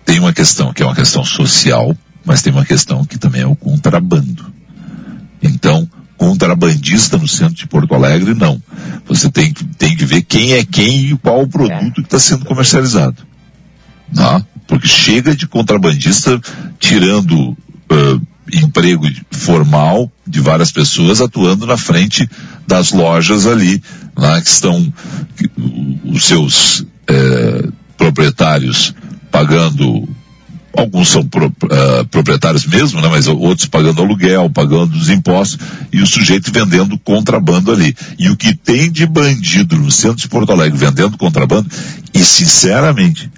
[0.04, 3.46] tem uma questão que é uma questão social, mas tem uma questão que também é
[3.46, 4.52] o contrabando.
[5.42, 5.88] Então,
[6.22, 8.62] contrabandista no centro de Porto Alegre, não.
[9.08, 12.44] Você tem, tem que ver quem é quem e qual o produto que está sendo
[12.44, 13.16] comercializado.
[14.14, 14.46] Não?
[14.68, 16.40] Porque chega de contrabandista
[16.78, 22.30] tirando uh, emprego formal de várias pessoas atuando na frente
[22.68, 23.82] das lojas ali,
[24.16, 24.92] lá que estão
[25.36, 25.50] que,
[26.04, 26.86] os seus
[27.96, 28.94] proprietários
[29.30, 30.08] pagando
[30.76, 35.58] alguns são pro, uh, proprietários mesmo, né, mas outros pagando aluguel, pagando os impostos,
[35.92, 37.94] e o sujeito vendendo contrabando ali.
[38.18, 41.68] E o que tem de bandido no centro de Porto Alegre vendendo contrabando,
[42.14, 43.30] e sinceramente,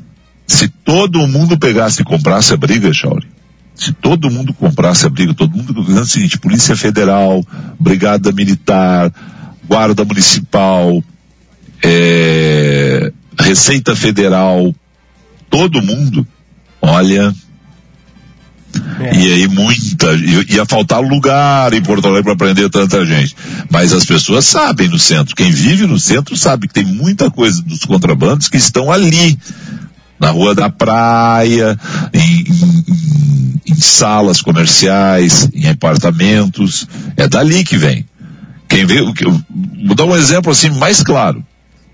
[0.46, 3.26] se todo mundo pegasse e comprasse a briga, Chauri,
[3.74, 7.44] se todo mundo comprasse a briga, todo mundo dizendo o seguinte, Polícia Federal,
[7.78, 9.12] Brigada Militar,
[9.66, 11.02] Guarda Municipal,
[11.82, 14.72] é, Receita Federal,
[15.50, 16.26] todo mundo,
[16.84, 17.34] olha,
[19.00, 19.16] é.
[19.16, 20.12] E aí muita,
[20.48, 23.34] ia faltar lugar em Porto Alegre para prender tanta gente.
[23.70, 27.62] Mas as pessoas sabem no centro, quem vive no centro sabe que tem muita coisa
[27.62, 29.38] dos contrabandos que estão ali.
[30.18, 31.76] Na rua da praia,
[32.12, 36.86] em, em, em salas comerciais, em apartamentos.
[37.16, 38.06] É dali que vem.
[38.68, 41.44] Quem vê, vou dar um exemplo assim mais claro,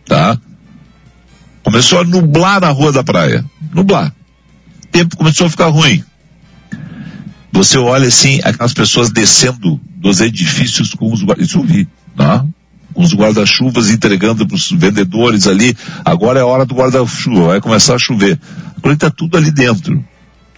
[0.06, 0.38] tá?
[1.62, 3.44] Começou a nublar na rua da praia.
[3.74, 4.12] Nublar
[4.90, 6.04] tempo começou a ficar ruim.
[7.52, 12.44] Você olha assim, aquelas pessoas descendo dos edifícios com os isso eu vi, tá?
[12.92, 15.76] com os guarda-chuvas entregando para os vendedores ali.
[16.04, 18.38] Agora é a hora do guarda-chuva, vai começar a chover.
[18.76, 20.04] Agora está tudo ali dentro,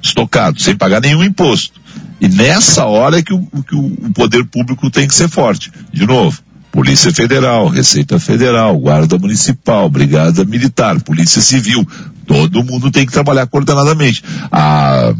[0.02, 1.80] estocado, sem pagar nenhum imposto.
[2.20, 5.72] E nessa hora é que o, que o poder público tem que ser forte.
[5.92, 6.40] De novo,
[6.72, 11.86] Polícia Federal, Receita Federal, Guarda Municipal, Brigada Militar, Polícia Civil,
[12.26, 14.24] todo mundo tem que trabalhar coordenadamente.
[14.50, 15.12] A,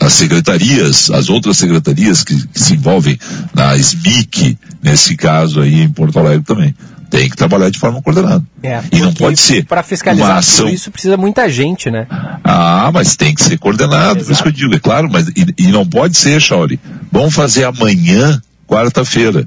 [0.00, 3.18] as secretarias, as outras secretarias que, que, se envolvem
[3.54, 6.74] na SMIC, nesse caso aí em Porto Alegre também,
[7.10, 8.42] tem que trabalhar de forma coordenada.
[8.62, 9.66] É, e não pode ser.
[9.66, 10.70] Para fiscalizar ação...
[10.70, 12.06] isso precisa muita gente, né?
[12.42, 14.24] Ah, mas tem que ser coordenado, Exato.
[14.24, 16.80] por isso que eu digo, é claro, mas e, e não pode ser, Chauri.
[17.12, 19.46] Vamos fazer amanhã, quarta-feira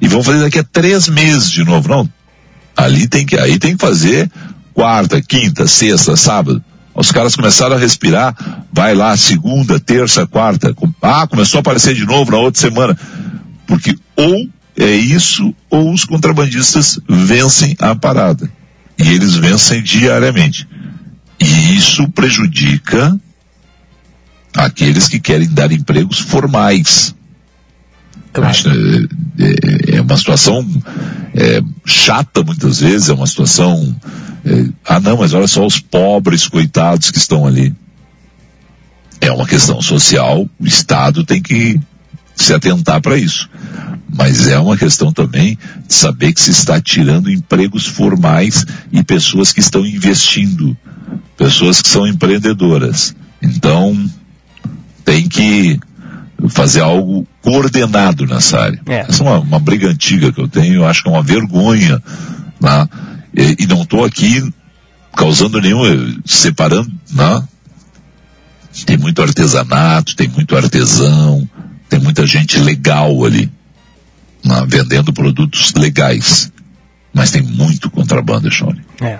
[0.00, 1.88] e vão fazer daqui a três meses de novo.
[1.88, 2.08] Não.
[2.76, 4.30] Ali tem que, aí tem que fazer
[4.74, 6.62] quarta, quinta, sexta, sábado.
[6.94, 8.34] Os caras começaram a respirar,
[8.72, 10.74] vai lá segunda, terça, quarta.
[11.02, 12.98] Ah, começou a aparecer de novo na outra semana.
[13.66, 18.50] Porque ou é isso, ou os contrabandistas vencem a parada.
[18.98, 20.66] E eles vencem diariamente.
[21.38, 23.18] E isso prejudica
[24.54, 27.14] aqueles que querem dar empregos formais.
[29.38, 30.66] É, é, é, uma situação
[31.34, 33.94] é, chata muitas vezes, é uma situação.
[34.44, 37.74] É, ah não, mas olha só os pobres coitados que estão ali.
[39.20, 41.80] É uma questão social, o Estado tem que
[42.34, 43.48] se atentar para isso.
[44.08, 49.52] Mas é uma questão também de saber que se está tirando empregos formais e pessoas
[49.52, 50.76] que estão investindo,
[51.36, 53.16] pessoas que são empreendedoras.
[53.42, 54.08] Então,
[55.04, 55.80] tem que
[56.48, 58.80] fazer algo coordenado nessa área.
[58.86, 59.06] É.
[59.08, 62.02] Essa é uma, uma, briga antiga que eu tenho, eu acho que é uma vergonha.
[62.60, 62.88] Né?
[63.32, 64.52] E, e não estou aqui
[65.16, 67.42] causando nenhum, separando, né?
[68.84, 71.48] Tem muito artesanato, tem muito artesão,
[71.88, 73.50] tem muita gente legal ali,
[74.44, 74.64] né?
[74.66, 76.50] vendendo produtos legais.
[77.16, 78.84] Mas tem muito contrabando, Shone.
[79.00, 79.18] É.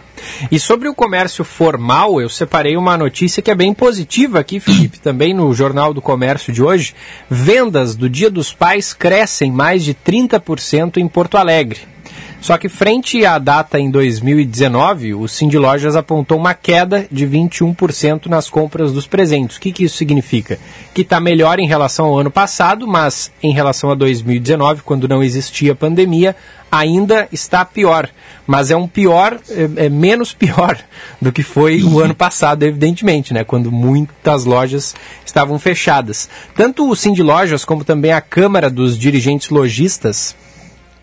[0.53, 5.01] E sobre o comércio formal, eu separei uma notícia que é bem positiva aqui, Felipe,
[5.01, 6.94] também no Jornal do Comércio de hoje.
[7.30, 11.95] Vendas do Dia dos Pais crescem mais de 30% em Porto Alegre.
[12.41, 18.26] Só que frente à data em 2019, o Cindy Lojas apontou uma queda de 21%
[18.26, 19.57] nas compras dos presentes.
[19.57, 20.59] O que, que isso significa?
[20.95, 25.22] Que está melhor em relação ao ano passado, mas em relação a 2019, quando não
[25.22, 26.37] existia pandemia,
[26.70, 28.09] ainda está pior.
[28.47, 30.78] Mas é um pior, é, é menos pior
[31.20, 33.45] do que foi o ano passado, evidentemente, né?
[33.45, 36.28] Quando muitas lojas estavam fechadas.
[36.55, 40.37] Tanto o Cindy Lojas como também a Câmara dos Dirigentes Lojistas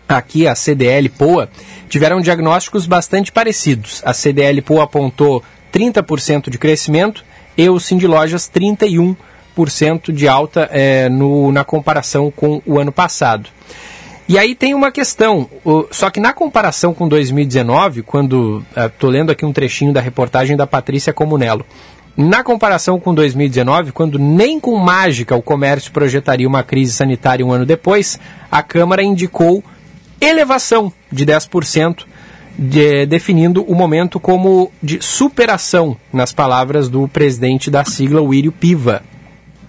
[0.08, 1.48] aqui a CDL Poa,
[1.88, 4.02] tiveram diagnósticos bastante parecidos.
[4.04, 5.42] A CDL Poa apontou
[5.72, 7.24] 30% de crescimento
[7.56, 9.16] e o Cindy Lojas 31%
[10.12, 13.48] de alta é, no, na comparação com o ano passado.
[14.26, 15.48] E aí tem uma questão,
[15.90, 20.56] só que na comparação com 2019, quando estou é, lendo aqui um trechinho da reportagem
[20.56, 21.66] da Patrícia Comunello,
[22.16, 27.52] na comparação com 2019, quando nem com mágica o comércio projetaria uma crise sanitária um
[27.52, 28.18] ano depois,
[28.50, 29.62] a Câmara indicou
[30.24, 32.04] elevação de 10%,
[32.58, 39.02] de, definindo o momento como de superação, nas palavras do presidente da sigla, William Piva,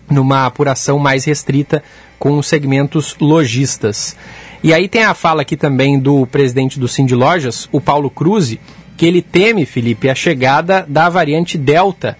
[0.10, 1.84] numa apuração mais restrita
[2.20, 4.16] com os segmentos lojistas.
[4.64, 8.58] E aí tem a fala aqui também do presidente do Cindy Lojas, o Paulo Cruz,
[8.97, 12.18] que ele teme, Felipe, a chegada da variante Delta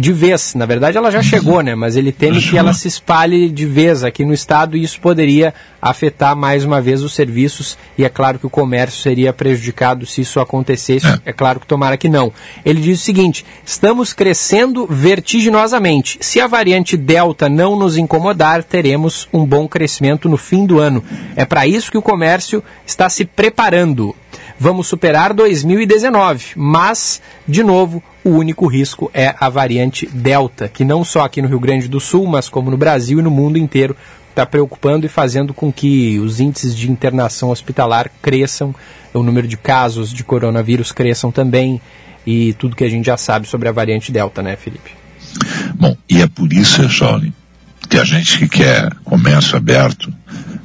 [0.00, 0.54] de vez.
[0.54, 1.74] Na verdade, ela já chegou, né?
[1.74, 5.52] Mas ele teme que ela se espalhe de vez aqui no estado e isso poderia
[5.80, 10.22] afetar mais uma vez os serviços e é claro que o comércio seria prejudicado se
[10.22, 11.06] isso acontecesse.
[11.06, 12.32] É, é claro que tomara que não.
[12.64, 16.18] Ele diz o seguinte: estamos crescendo vertiginosamente.
[16.22, 21.04] Se a variante Delta não nos incomodar, teremos um bom crescimento no fim do ano.
[21.36, 24.14] É para isso que o comércio está se preparando.
[24.62, 31.02] Vamos superar 2019, mas, de novo, o único risco é a variante Delta, que não
[31.02, 33.96] só aqui no Rio Grande do Sul, mas como no Brasil e no mundo inteiro
[34.28, 38.74] está preocupando e fazendo com que os índices de internação hospitalar cresçam,
[39.14, 41.80] o número de casos de coronavírus cresçam também
[42.26, 44.90] e tudo que a gente já sabe sobre a variante Delta, né, Felipe?
[45.74, 47.32] Bom, e é por isso, Charlie,
[47.88, 50.12] que a gente que quer comércio aberto,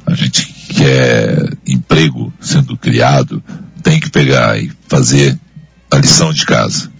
[0.04, 3.42] a gente que quer emprego sendo criado,
[3.86, 5.38] tem que pegar e fazer
[5.88, 6.90] a lição de casa.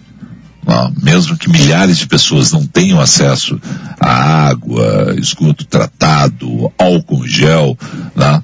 [1.03, 3.59] mesmo que milhares de pessoas não tenham acesso
[3.99, 7.77] à água, esgoto tratado, álcool gel,
[8.15, 8.41] né?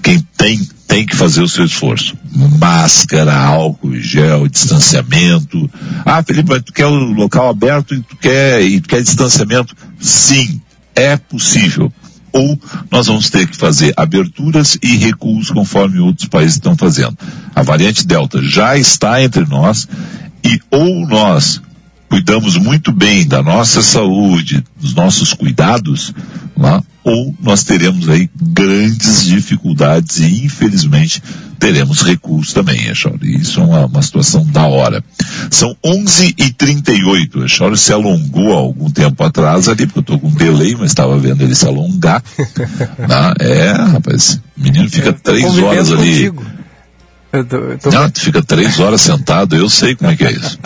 [0.00, 2.16] quem tem, tem que fazer o seu esforço.
[2.60, 5.68] Máscara, álcool gel, distanciamento.
[6.04, 9.74] Ah, Felipe, mas tu quer o local aberto e tu quer, e tu quer distanciamento?
[9.98, 10.60] Sim,
[10.94, 11.92] é possível
[12.32, 12.58] ou
[12.90, 17.16] nós vamos ter que fazer aberturas e recuos conforme outros países estão fazendo.
[17.54, 19.88] A variante Delta já está entre nós
[20.44, 21.60] e ou nós
[22.08, 26.12] cuidamos muito bem da nossa saúde, dos nossos cuidados,
[26.56, 31.22] lá, ou nós teremos aí grandes dificuldades e infelizmente
[31.58, 33.36] teremos recursos também, Echauri.
[33.36, 35.02] Isso é uma, uma, situação da hora.
[35.50, 37.44] São 11h38.
[37.44, 40.90] Echauri se alongou há algum tempo atrás ali, porque eu estou com um delay, mas
[40.90, 42.22] estava vendo ele se alongar.
[42.98, 43.34] né?
[43.40, 46.32] É, rapaz, o menino fica três horas ali.
[47.32, 47.90] Eu tô, eu tô...
[47.90, 50.58] Não, fica três horas sentado, eu sei como é que é isso.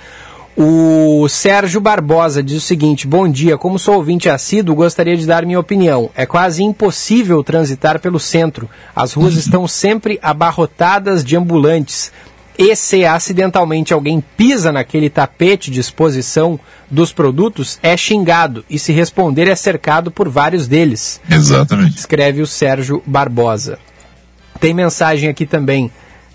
[0.56, 5.46] O Sérgio Barbosa diz o seguinte: Bom dia, como sou ouvinte assíduo, gostaria de dar
[5.46, 6.10] minha opinião.
[6.16, 8.70] É quase impossível transitar pelo centro.
[8.96, 12.12] As ruas estão sempre abarrotadas de ambulantes.
[12.58, 16.60] E se acidentalmente alguém pisa naquele tapete de exposição
[16.92, 18.64] dos produtos, é xingado.
[18.70, 21.20] E se responder, é cercado por vários deles.
[21.30, 21.98] Exatamente.
[21.98, 23.80] Escreve o Sérgio Barbosa.
[24.60, 25.90] Tem mensagem aqui também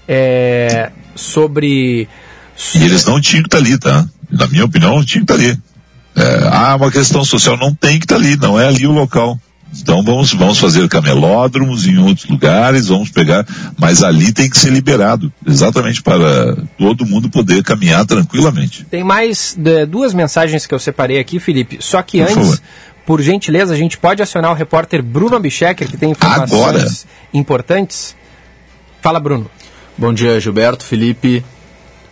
[0.09, 2.09] é, sobre
[2.75, 4.07] e eles não tinham que estar ali, tá?
[4.31, 5.59] Na minha opinião, não tinham que estar ali.
[6.17, 9.39] É, ah, uma questão social não tem que estar ali, não é ali o local.
[9.81, 13.47] Então vamos, vamos fazer camelódromos em outros lugares, vamos pegar,
[13.79, 18.87] mas ali tem que ser liberado, exatamente para todo mundo poder caminhar tranquilamente.
[18.91, 21.79] Tem mais de, duas mensagens que eu separei aqui, Felipe.
[21.81, 22.61] Só que por antes, favor.
[23.05, 26.89] por gentileza, a gente pode acionar o repórter Bruno Bichecker, que tem informações Agora.
[27.35, 28.17] importantes.
[29.03, 29.51] Fala, Bruno.
[29.99, 31.45] Bom dia, Gilberto, Felipe,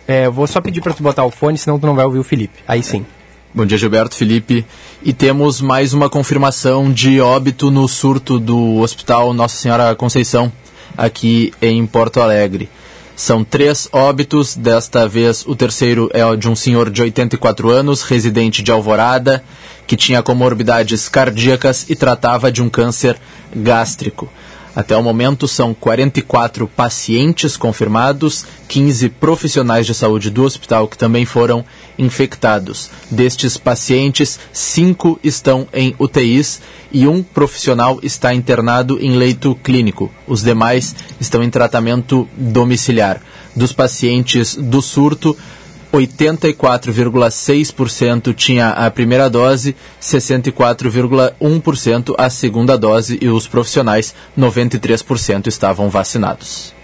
[0.07, 2.23] é, vou só pedir para tu botar o fone, senão tu não vai ouvir o
[2.23, 2.59] Felipe.
[2.67, 3.05] Aí sim.
[3.53, 4.65] Bom dia, Gilberto, Felipe.
[5.01, 10.51] E temos mais uma confirmação de óbito no surto do Hospital Nossa Senhora Conceição,
[10.97, 12.69] aqui em Porto Alegre.
[13.15, 18.01] São três óbitos, desta vez o terceiro é o de um senhor de 84 anos,
[18.01, 19.41] residente de Alvorada,
[19.87, 23.17] que tinha comorbidades cardíacas e tratava de um câncer
[23.55, 24.29] gástrico.
[24.75, 31.25] Até o momento são 44 pacientes confirmados, 15 profissionais de saúde do hospital que também
[31.25, 31.63] foram
[31.97, 32.89] infectados.
[33.09, 36.61] Destes pacientes, cinco estão em UTIs
[36.91, 40.11] e um profissional está internado em leito clínico.
[40.27, 43.21] Os demais estão em tratamento domiciliar.
[43.55, 45.37] Dos pacientes do surto,
[45.95, 56.75] 84,6% tinha a primeira dose, 64,1% a segunda dose e os profissionais 93% estavam vacinados.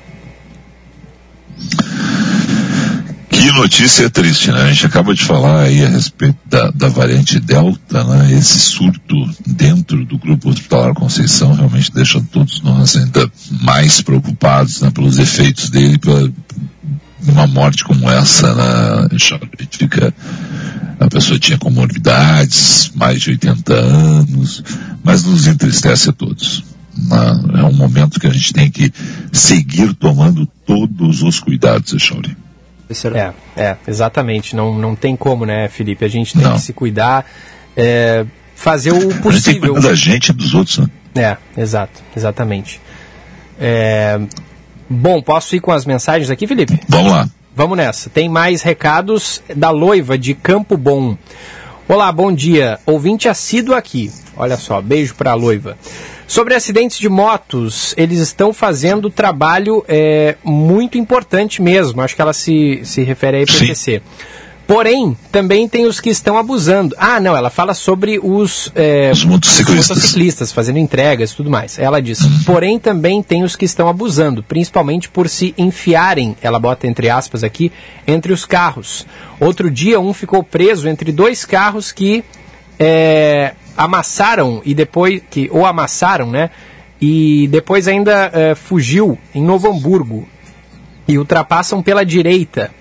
[3.30, 4.62] Que notícia triste, né?
[4.62, 8.34] A gente acaba de falar aí a respeito da, da variante Delta, né?
[8.34, 9.16] Esse surto
[9.48, 13.32] dentro do grupo hospitalar Conceição realmente deixa todos nós ainda
[13.62, 14.92] mais preocupados, né?
[14.92, 16.32] Pelos efeitos dele, pela,
[17.28, 19.16] uma morte como essa, né, a
[19.62, 20.14] gente fica,
[21.00, 24.64] a pessoa tinha comorbidades, mais de 80 anos,
[25.04, 26.64] mas nos entristece a todos.
[26.98, 27.60] Né?
[27.60, 28.92] É um momento que a gente tem que
[29.32, 32.36] seguir tomando todos os cuidados, Echauri.
[33.16, 34.54] É, é, exatamente.
[34.56, 36.04] Não, não tem como, né, Felipe?
[36.04, 36.56] A gente tem não.
[36.56, 37.26] que se cuidar,
[37.76, 39.30] é, fazer o possível.
[39.30, 40.88] A gente tem que cuidar da gente e dos outros, né?
[41.16, 42.82] É, exato, exatamente.
[43.60, 44.20] É,
[44.94, 46.78] Bom, posso ir com as mensagens aqui, Felipe?
[46.90, 47.30] Vamos lá.
[47.56, 48.10] Vamos nessa.
[48.10, 51.18] Tem mais recados da Loiva de Campo Bom.
[51.88, 52.78] Olá, bom dia.
[52.86, 54.12] Ouvinte assíduo aqui.
[54.36, 55.78] Olha só, beijo para a Loiva.
[56.28, 62.02] Sobre acidentes de motos, eles estão fazendo trabalho é, muito importante mesmo.
[62.02, 63.76] Acho que ela se, se refere a IPTC.
[63.76, 64.02] Sim.
[64.72, 66.96] Porém, também tem os que estão abusando.
[66.98, 69.98] Ah, não, ela fala sobre os, é, os, motociclistas.
[69.98, 71.78] motociclistas fazendo entregas e tudo mais.
[71.78, 72.44] Ela diz, uhum.
[72.46, 77.44] porém também tem os que estão abusando, principalmente por se enfiarem, ela bota entre aspas
[77.44, 77.70] aqui,
[78.08, 79.06] entre os carros.
[79.42, 82.24] Outro dia um ficou preso entre dois carros que
[82.80, 86.50] é, amassaram e depois, que ou amassaram, né?
[87.02, 90.26] E depois ainda é, fugiu em Novo Hamburgo
[91.06, 92.72] e ultrapassam pela direita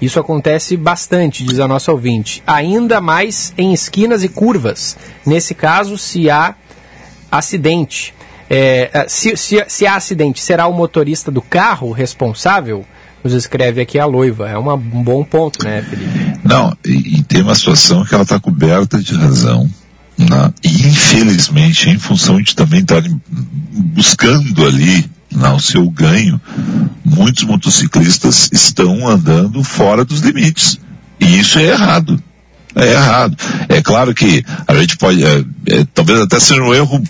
[0.00, 2.42] isso acontece bastante, diz a nossa ouvinte.
[2.46, 4.96] Ainda mais em esquinas e curvas.
[5.26, 6.54] Nesse caso, se há
[7.30, 8.14] acidente.
[8.48, 12.86] É, é se, se, se há acidente, será o motorista do carro responsável?
[13.22, 14.48] Nos escreve aqui a Loiva.
[14.48, 16.38] É uma, um bom ponto, né, Felipe?
[16.44, 19.68] Não, e, e tem uma situação que ela está coberta de razão.
[20.16, 20.52] Né?
[20.62, 23.20] E infelizmente, em função de também estarem
[23.72, 26.40] buscando ali né, o seu ganho,
[27.04, 30.78] muitos motociclistas estão andando fora dos limites.
[31.20, 32.22] E isso é errado.
[32.74, 33.36] É errado.
[33.68, 37.02] É claro que a gente pode, é, é, talvez até seja um erro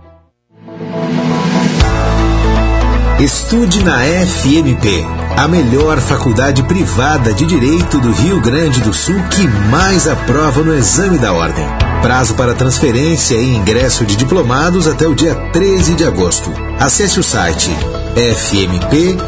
[3.20, 5.04] Estude na FMP,
[5.36, 10.72] a melhor faculdade privada de direito do Rio Grande do Sul que mais aprova no
[10.72, 11.66] exame da ordem.
[12.00, 16.52] Prazo para transferência e ingresso de diplomados até o dia 13 de agosto.
[16.78, 17.70] Acesse o site
[18.14, 19.18] fmp.edu.br.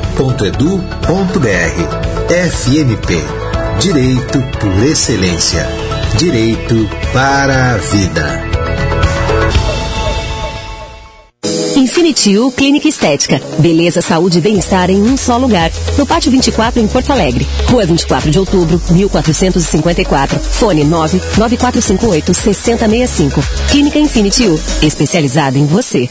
[2.50, 3.50] FMP
[3.80, 5.66] Direito por Excelência.
[6.18, 8.44] Direito para a Vida.
[11.76, 13.40] Infinity U Clínica Estética.
[13.58, 15.70] Beleza, saúde e bem-estar em um só lugar.
[15.96, 17.46] No Pátio 24, em Porto Alegre.
[17.68, 20.38] Rua 24 de outubro, 1454.
[20.38, 23.42] Fone 99458 6065.
[23.70, 24.60] Clínica Infinity U.
[24.82, 26.10] Especializada em você.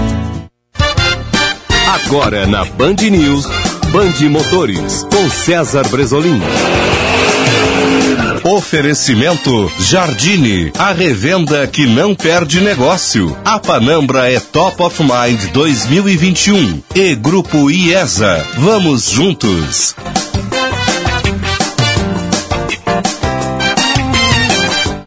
[1.91, 3.45] Agora na Band News,
[3.91, 6.39] Band Motores, com César Bresolim.
[8.45, 13.37] Oferecimento Jardine, a revenda que não perde negócio.
[13.43, 18.47] A Panambra é Top of Mind 2021 e Grupo IESA.
[18.57, 19.93] Vamos juntos.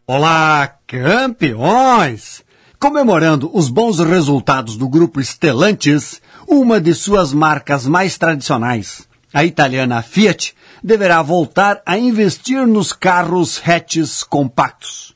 [0.06, 2.44] Olá, campeões!
[2.78, 10.02] Comemorando os bons resultados do grupo Stellantis, uma de suas marcas mais tradicionais, a italiana
[10.02, 15.14] Fiat, deverá voltar a investir nos carros hatches compactos.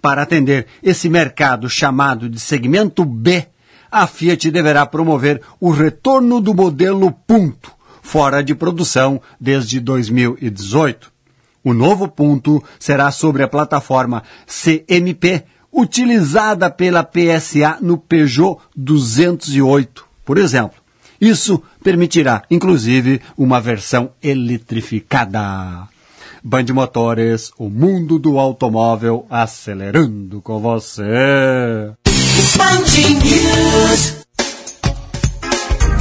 [0.00, 3.46] Para atender esse mercado chamado de segmento B,
[3.90, 7.70] a Fiat deverá promover o retorno do modelo Punto,
[8.02, 11.12] fora de produção desde 2018.
[11.62, 20.38] O novo Punto será sobre a plataforma CMP, utilizada pela PSA no Peugeot 208 por
[20.38, 20.80] exemplo.
[21.20, 25.86] Isso permitirá, inclusive, uma versão eletrificada.
[26.42, 31.92] Band Motores, o mundo do automóvel acelerando com você.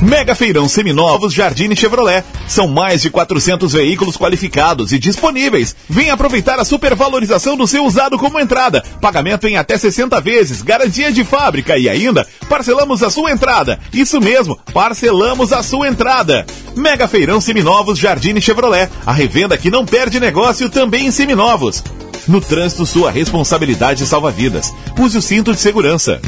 [0.02, 2.24] Mega Feirão Seminovos Jardine Chevrolet.
[2.48, 5.76] São mais de 400 veículos qualificados e disponíveis.
[5.88, 8.84] Venha aproveitar a supervalorização do seu usado como entrada.
[9.00, 13.80] Pagamento em até 60 vezes, garantia de fábrica e ainda parcelamos a sua entrada.
[13.94, 16.48] Isso mesmo, parcelamos a sua entrada.
[16.76, 18.90] Mega Feirão Seminovos Jardine Chevrolet.
[19.06, 21.84] A revenda que não perde negócio também em seminovos.
[22.28, 24.74] No trânsito, sua responsabilidade salva vidas.
[24.98, 26.20] Use o cinto de segurança.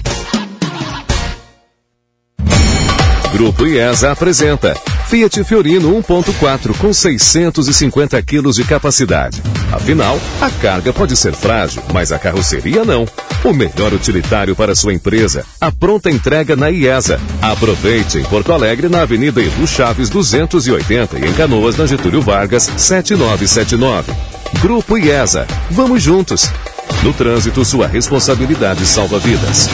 [3.33, 4.75] Grupo IESA apresenta
[5.07, 9.41] Fiat Fiorino 1.4 com 650 quilos de capacidade.
[9.71, 13.07] Afinal, a carga pode ser frágil, mas a carroceria não.
[13.43, 15.43] O melhor utilitário para sua empresa.
[15.59, 17.19] A pronta entrega na IESA.
[17.41, 22.69] Aproveite em Porto Alegre, na Avenida Edu Chaves 280 e em Canoas, na Getúlio Vargas
[22.77, 24.13] 7979.
[24.61, 25.47] Grupo IESA.
[25.71, 26.51] Vamos juntos.
[27.01, 29.67] No trânsito, sua responsabilidade salva vidas.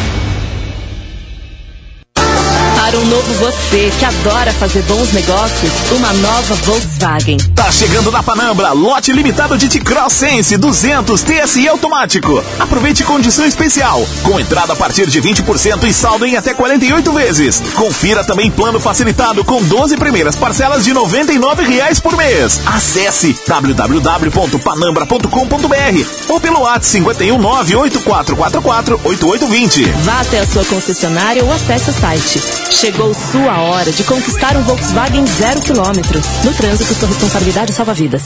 [2.90, 7.38] Para um novo você que adora fazer bons negócios, uma nova Volkswagen.
[7.54, 12.44] Tá chegando na Panambra, lote limitado de T-Cross Sense 200 TSI automático.
[12.58, 17.62] Aproveite condição especial, com entrada a partir de 20% e saldo em até 48 vezes.
[17.76, 22.60] Confira também plano facilitado com 12 primeiras parcelas de 99 reais por mês.
[22.66, 29.92] Acesse www.panambra.com.br ou pelo WhatsApp 51984448820.
[30.02, 32.42] Vá até a sua concessionária ou acesse o site.
[32.80, 36.21] Chegou sua hora de conquistar um Volkswagen zero quilômetro.
[36.45, 38.23] No trânsito, sua responsabilidade salva vidas.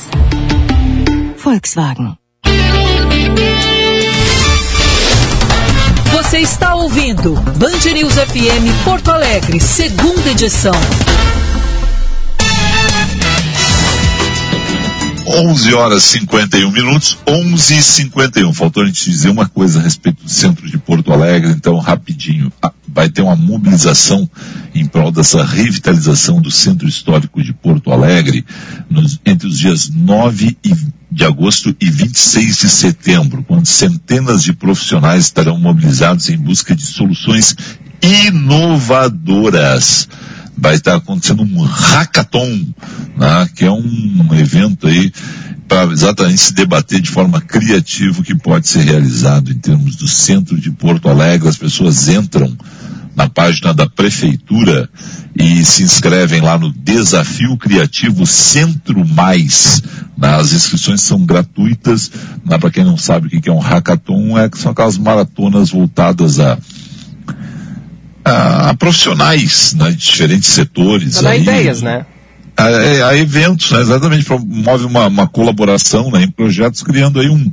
[1.44, 2.16] Volkswagen.
[6.12, 10.76] Você está ouvindo Band News FM Porto Alegre, segunda edição.
[15.26, 18.54] 11 horas 51 minutos, 11 e 51.
[18.54, 22.52] Faltou a gente dizer uma coisa a respeito do centro de Porto Alegre, então rapidinho.
[22.94, 24.30] Vai ter uma mobilização
[24.76, 28.46] em prol dessa revitalização do centro histórico de Porto Alegre
[28.90, 30.76] nos- entre os dias 9 e-
[31.12, 36.86] de agosto e 26 de setembro, quando centenas de profissionais estarão mobilizados em busca de
[36.86, 37.56] soluções
[38.02, 40.08] inovadoras
[40.58, 42.66] vai estar acontecendo um hackathon,
[43.18, 45.12] né, que é um evento aí
[45.68, 50.08] para exatamente se debater de forma criativa o que pode ser realizado em termos do
[50.08, 51.48] centro de Porto Alegre.
[51.50, 52.56] As pessoas entram
[53.16, 54.90] na página da prefeitura
[55.36, 59.82] e se inscrevem lá no Desafio Criativo Centro Mais.
[60.22, 62.12] As inscrições são gratuitas.
[62.60, 66.40] Para quem não sabe o que é um hackathon, é que são aquelas maratonas voltadas
[66.40, 66.58] a
[68.24, 71.22] a, a profissionais né, de diferentes setores.
[71.22, 72.06] Dar aí, ideias, né?
[72.56, 77.28] A, é, a eventos, né, exatamente, promove uma, uma colaboração né, em projetos, criando aí
[77.28, 77.52] um,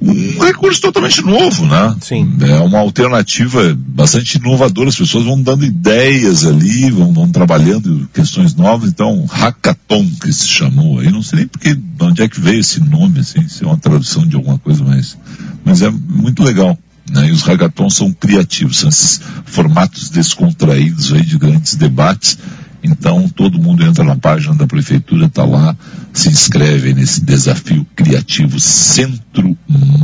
[0.00, 1.94] um recurso totalmente novo, né?
[2.00, 2.36] Sim.
[2.40, 8.54] É uma alternativa bastante inovadora, as pessoas vão dando ideias ali, vão, vão trabalhando questões
[8.54, 12.40] novas, então, hackathon que se chamou aí, não sei nem porque, de onde é que
[12.40, 15.16] veio esse nome, assim, se é uma tradução de alguma coisa, mas,
[15.64, 16.78] mas é muito legal.
[17.10, 17.28] Né?
[17.28, 22.38] E os hackathons são criativos, são esses formatos descontraídos aí de grandes debates.
[22.82, 25.76] Então todo mundo entra na página da prefeitura, está lá,
[26.12, 29.56] se inscreve nesse desafio criativo Centro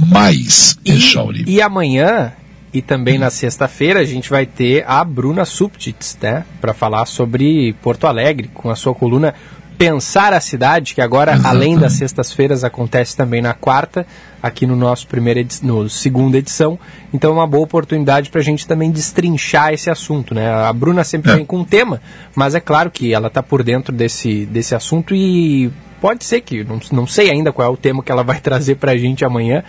[0.09, 1.45] Mais, Echauri.
[1.47, 2.33] E amanhã
[2.75, 7.73] e também na sexta-feira a gente vai ter a Bruna Subtits, né, para falar sobre
[7.75, 9.33] Porto Alegre com a sua coluna
[9.77, 14.07] Pensar a Cidade, que agora além das sextas-feiras acontece também na quarta,
[14.43, 16.79] aqui no nosso primeira edi- no segunda edição.
[17.13, 20.49] Então é uma boa oportunidade para a gente também destrinchar esse assunto, né?
[20.53, 22.01] A Bruna sempre vem com um tema,
[22.37, 25.71] mas é claro que ela está por dentro desse desse assunto e
[26.01, 28.77] pode ser que, não, não sei ainda qual é o tema que ela vai trazer
[28.77, 29.65] para a gente amanhã,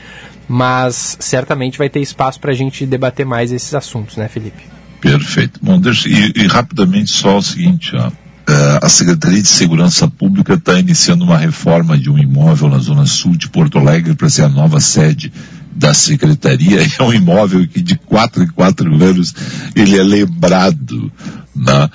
[0.47, 4.63] mas certamente vai ter espaço para a gente debater mais esses assuntos, né, Felipe?
[5.01, 5.59] Perfeito.
[5.63, 8.11] Bom, deixa, e, e rapidamente só o seguinte, ó.
[8.47, 13.07] Eh, a Secretaria de Segurança Pública está iniciando uma reforma de um imóvel na zona
[13.07, 15.33] sul de Porto Alegre para ser a nova sede
[15.75, 16.85] da Secretaria.
[16.99, 19.33] É um imóvel que de quatro em quatro anos
[19.75, 21.11] ele é lembrado,
[21.55, 21.89] né?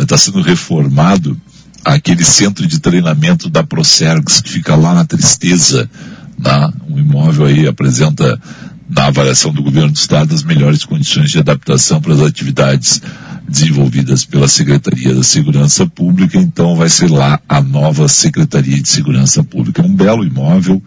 [0.00, 1.36] Está sendo reformado
[1.84, 5.90] aquele centro de treinamento da Procergs que fica lá na Tristeza,
[6.38, 6.70] né?
[6.88, 8.40] Um imóvel aí apresenta
[8.88, 13.02] na avaliação do governo do estado as melhores condições de adaptação para as atividades
[13.50, 19.42] desenvolvidas pela Secretaria da Segurança Pública, então vai ser lá a nova Secretaria de Segurança
[19.42, 19.82] Pública.
[19.82, 20.80] É um belo imóvel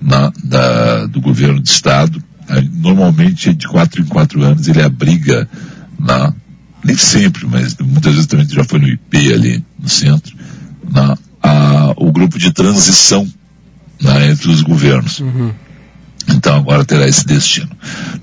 [0.00, 2.22] na- da- do governo do estado.
[2.48, 5.48] Aí, Normalmente de quatro em quatro anos ele abriga
[5.98, 6.34] na,
[6.84, 10.36] nem sempre, mas muitas vezes também já foi no IP ali no centro,
[10.90, 13.26] na, a- o grupo de transição
[14.02, 15.20] né, entre os governos.
[16.28, 17.70] Então agora terá esse destino.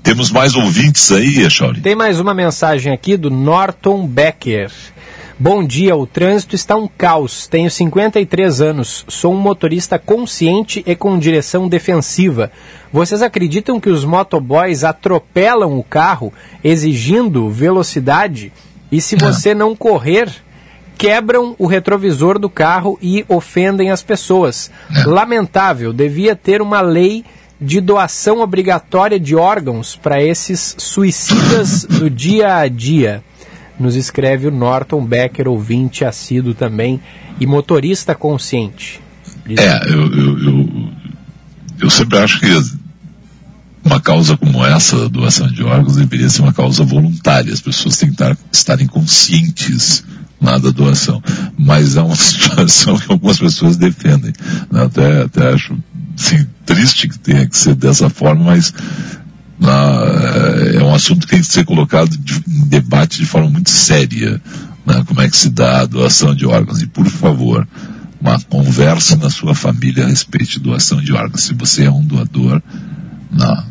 [0.02, 1.80] Temos mais ouvintes aí, Echauri?
[1.80, 4.70] Tem mais uma mensagem aqui do Norton Becker.
[5.42, 7.46] Bom dia, o trânsito está um caos.
[7.46, 12.52] Tenho 53 anos, sou um motorista consciente e com direção defensiva.
[12.92, 16.30] Vocês acreditam que os motoboys atropelam o carro
[16.62, 18.52] exigindo velocidade?
[18.92, 20.30] E se você não correr,
[20.98, 24.70] quebram o retrovisor do carro e ofendem as pessoas.
[25.06, 27.24] Lamentável, devia ter uma lei
[27.60, 33.22] de doação obrigatória de órgãos para esses suicidas do dia a dia.
[33.78, 37.00] Nos escreve o Norton Becker, ouvinte assíduo também
[37.38, 39.00] e motorista consciente.
[39.46, 40.88] Diz- É, eu, eu, eu,
[41.80, 42.46] eu sempre acho que
[43.84, 47.52] uma causa como essa, a doação de órgãos, deveria ser uma causa voluntária.
[47.52, 50.04] As pessoas têm que estar, estarem conscientes
[50.40, 51.22] lá da doação.
[51.58, 54.32] Mas é uma situação que algumas pessoas defendem.
[54.70, 54.84] né?
[54.84, 55.74] Até, até acho
[56.20, 58.72] assim, triste que tenha que ser dessa forma, mas
[59.58, 63.70] né, é um assunto que tem que ser colocado de, em debate de forma muito
[63.70, 64.40] séria.
[64.86, 66.82] Né, como é que se dá a doação de órgãos.
[66.82, 67.66] E, por favor,
[68.20, 71.42] uma conversa na sua família a respeito de doação de órgãos.
[71.42, 72.62] Se você é um doador,
[73.30, 73.64] na,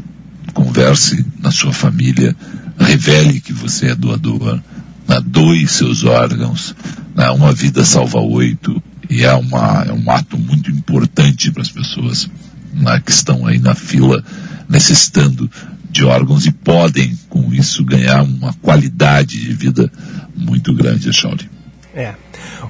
[0.53, 2.35] converse na sua família,
[2.79, 4.59] revele que você é doador,
[5.07, 6.75] na, doe seus órgãos.
[7.15, 8.81] Na, uma vida salva oito.
[9.09, 12.29] E é, uma, é um ato muito importante para as pessoas
[12.73, 14.23] né, que estão aí na fila
[14.69, 15.49] necessitando
[15.89, 19.91] de órgãos e podem, com isso, ganhar uma qualidade de vida
[20.35, 21.49] muito grande, Shauli.
[21.95, 22.13] É.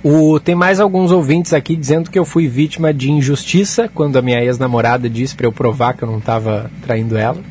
[0.01, 4.21] O, tem mais alguns ouvintes aqui dizendo que eu fui vítima de injustiça quando a
[4.21, 7.41] minha ex-namorada disse para eu provar que eu não estava traindo ela.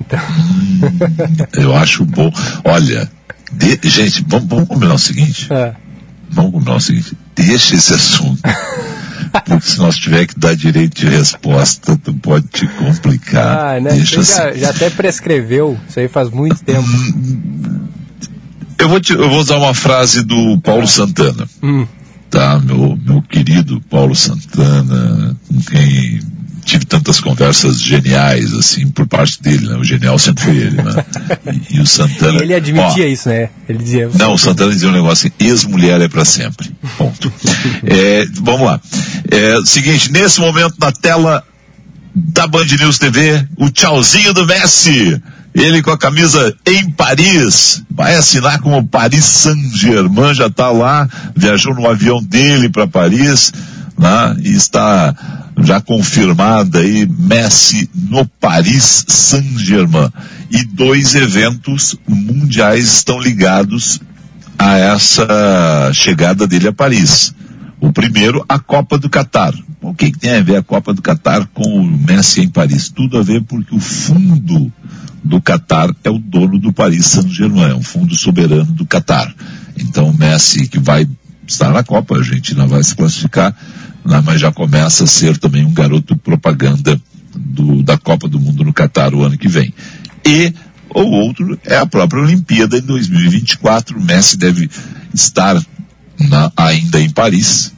[0.00, 0.18] Então...
[1.52, 2.32] eu acho bom.
[2.64, 3.10] Olha,
[3.52, 5.48] de, gente, vamos, vamos combinar o seguinte.
[5.52, 5.74] É.
[6.30, 7.14] Vamos combinar o seguinte.
[7.34, 8.40] Deixa esse assunto.
[9.32, 13.76] Porque se nós tiver que dar direito de resposta, tu pode te complicar.
[13.76, 13.92] Ah, né?
[13.92, 14.60] Deixa já, assim.
[14.60, 16.86] já até prescreveu, isso aí faz muito tempo.
[18.78, 21.48] Eu vou, te, eu vou usar uma frase do Paulo Santana.
[21.62, 21.86] Hum.
[22.28, 26.20] Tá, meu, meu querido Paulo Santana, com quem
[26.64, 29.76] tive tantas conversas geniais, assim, por parte dele, né?
[29.76, 31.04] O genial sempre foi ele, né?
[31.70, 32.38] E, e o Santana...
[32.38, 33.50] E ele admitia ó, isso, né?
[33.68, 34.10] Ele dizia...
[34.14, 36.70] Não, o Santana dizia um negócio assim, ex-mulher é para sempre.
[36.96, 37.32] Ponto.
[37.84, 38.80] é, vamos lá.
[39.30, 41.44] É, seguinte, nesse momento na tela
[42.14, 45.20] da Band News TV, o tchauzinho do Messi.
[45.54, 51.74] Ele com a camisa em Paris, vai assinar como Paris Saint-Germain, já está lá, viajou
[51.74, 53.52] no avião dele para Paris,
[53.98, 54.36] né?
[54.42, 55.14] E está
[55.58, 60.10] já confirmada aí Messi no Paris Saint-Germain.
[60.50, 64.00] E dois eventos mundiais estão ligados
[64.58, 67.34] a essa chegada dele a Paris.
[67.80, 69.52] O primeiro, a Copa do Catar.
[69.80, 72.88] O que, que tem a ver a Copa do Catar com o Messi em Paris?
[72.88, 74.72] Tudo a ver porque o fundo
[75.22, 79.32] do Catar é o dono do Paris Saint-Germain, é um fundo soberano do Catar.
[79.76, 81.06] Então o Messi que vai
[81.46, 83.54] estar na Copa, a Argentina vai se classificar,
[84.04, 87.00] né, mas já começa a ser também um garoto propaganda
[87.34, 89.72] do, da Copa do Mundo no Catar o ano que vem.
[90.24, 90.52] E
[90.94, 93.98] o outro é a própria Olimpíada em 2024.
[93.98, 94.68] O Messi deve
[95.14, 95.60] estar
[96.18, 97.72] na, ainda em Paris,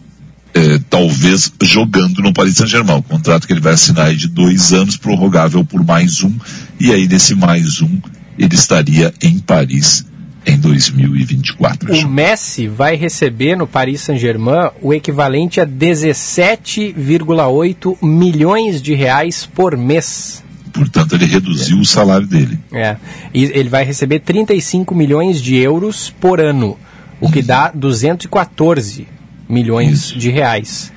[0.53, 2.99] é, talvez jogando no Paris Saint-Germain.
[2.99, 6.33] O contrato que ele vai assinar é de dois anos, prorrogável por mais um,
[6.81, 8.01] e aí nesse mais um
[8.39, 10.05] ele estaria em Paris
[10.47, 11.95] em 2024.
[11.95, 19.75] O Messi vai receber no Paris Saint-Germain o equivalente a 17,8 milhões de reais por
[19.77, 20.45] mês.
[20.73, 22.59] Portanto, ele reduziu o salário dele.
[22.73, 22.97] É.
[23.33, 26.77] E ele vai receber 35 milhões de euros por ano,
[27.21, 29.07] o que dá 214
[29.49, 30.19] milhões Isso.
[30.19, 30.93] de reais.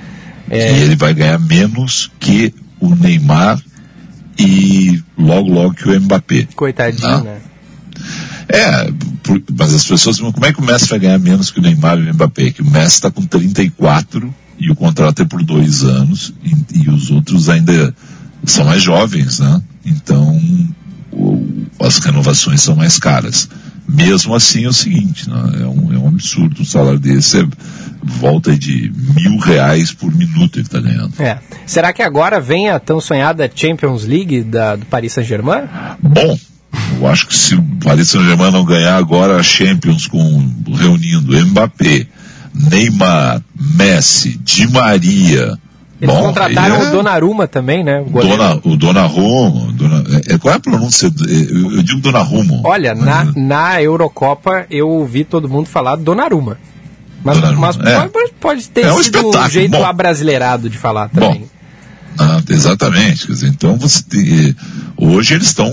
[0.49, 0.73] É...
[0.73, 3.61] E ele vai ganhar menos que o Neymar
[4.37, 6.47] e logo, logo que o Mbappé.
[6.55, 7.21] Coitadinho, tá?
[7.21, 7.39] né?
[8.49, 8.91] É,
[9.23, 11.97] por, mas as pessoas como é que o Messi vai ganhar menos que o Neymar
[11.97, 12.51] e o Mbappé?
[12.51, 16.89] Que o Messi está com 34 e o contrato é por dois anos e, e
[16.89, 17.93] os outros ainda
[18.45, 19.61] são mais jovens, né?
[19.85, 20.39] Então
[21.11, 23.49] o, as renovações são mais caras.
[23.87, 25.61] Mesmo assim é o seguinte, né?
[25.61, 27.47] é, um, é um absurdo o salário desse é
[28.03, 31.13] volta de mil reais por minuto ele está ganhando.
[31.19, 31.39] É.
[31.65, 35.63] Será que agora vem a tão sonhada Champions League da, do Paris Saint-Germain?
[36.01, 36.37] Bom,
[36.99, 42.07] eu acho que se o Paris Saint-Germain não ganhar agora a Champions com reunindo Mbappé,
[42.53, 45.57] Neymar, Messi, Di Maria.
[45.99, 46.87] Eles bom, contrataram é...
[46.87, 48.01] o Donnarumma também, né?
[48.01, 49.73] O, Dona, o Donnarumma.
[49.73, 51.11] Dona, é, qual é a pronúncia?
[51.27, 52.61] Eu, eu digo Donnarumma.
[52.63, 56.57] Olha, na, na Eurocopa eu ouvi todo mundo falar Donnarumma.
[57.23, 58.07] Mas, Donnarumma, mas é.
[58.07, 59.85] pode, pode, ter é um sido um jeito bom.
[59.85, 61.41] abrasileirado de falar também.
[61.41, 61.47] Bom,
[62.19, 63.27] ah, exatamente.
[63.27, 64.55] Dizer, então você tem,
[64.97, 65.71] hoje eles estão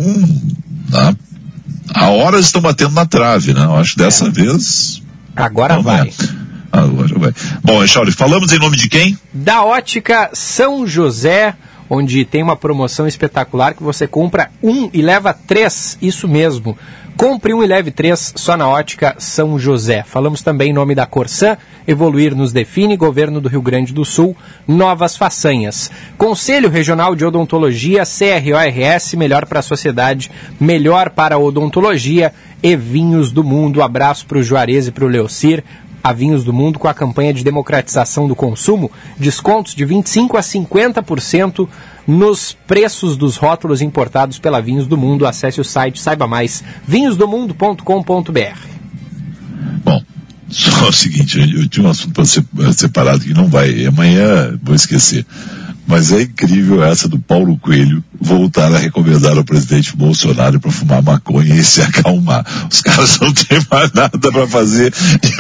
[0.91, 1.15] Tá?
[1.93, 3.65] A horas estão batendo na trave, né?
[3.65, 4.31] Eu acho que dessa é.
[4.31, 5.03] vez.
[5.35, 6.13] Agora vai.
[6.73, 7.04] Agora vai.
[7.63, 9.19] Bom, Echauri, falamos em nome de quem?
[9.33, 11.55] Da ótica São José,
[11.89, 16.77] onde tem uma promoção espetacular que você compra um e leva três, isso mesmo.
[17.17, 20.03] Compre um e leve três só na ótica São José.
[20.03, 21.57] Falamos também em nome da Corsã,
[21.87, 24.37] Evoluir nos define, Governo do Rio Grande do Sul,
[24.67, 25.91] novas façanhas.
[26.17, 33.31] Conselho Regional de Odontologia, CRORS, melhor para a sociedade, melhor para a odontologia e vinhos
[33.31, 33.83] do mundo.
[33.83, 35.63] Abraço para o Juarez e para o Leocir
[36.05, 40.43] a Vinhos do Mundo com a campanha de democratização do consumo, descontos de 25% a
[40.43, 41.67] 50%
[42.07, 45.27] nos preços dos rótulos importados pela Vinhos do Mundo.
[45.27, 48.69] Acesse o site, saiba mais, vinhosdomundo.com.br.
[49.83, 50.03] Bom,
[50.51, 52.45] só o seguinte, eu tinha um assunto para ser
[52.77, 55.25] separado que não vai, amanhã vou esquecer.
[55.87, 61.03] Mas é incrível essa do Paulo Coelho, voltar a recomendar ao presidente Bolsonaro para fumar
[61.03, 62.45] maconha e se acalmar.
[62.71, 64.93] Os caras não têm mais nada para fazer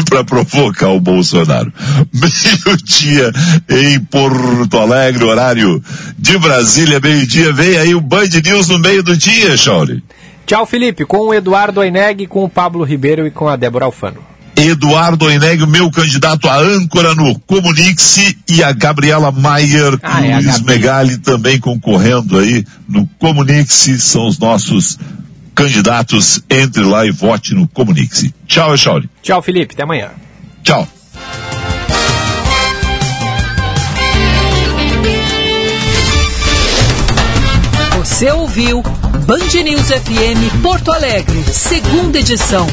[0.09, 1.73] para provocar o Bolsonaro.
[2.13, 3.33] Meio-dia
[3.69, 5.83] em Porto Alegre, horário
[6.19, 7.53] de Brasília, meio-dia.
[7.53, 10.03] Vem aí o Band News no meio do dia, Chauri.
[10.47, 11.07] Tchau, Felipe.
[11.07, 14.34] Com o Eduardo Aineg, com o Pablo Ribeiro e com a Débora Alfano.
[14.57, 20.39] Eduardo Aineg, meu candidato a âncora no Comunique-se, e a Gabriela Maier Ah, e é
[20.39, 20.61] Luiz.
[20.61, 24.99] Megali também concorrendo aí no Comunique-se, são os nossos
[25.55, 26.43] candidatos.
[26.49, 28.35] Entre lá e vote no Comunique-se.
[28.47, 29.09] Tchau, Chauri.
[29.23, 29.75] Tchau, Felipe.
[29.75, 30.11] Até amanhã.
[30.63, 30.89] Tchau.
[37.99, 38.83] Você ouviu
[39.27, 42.67] Band News FM Porto Alegre, segunda edição.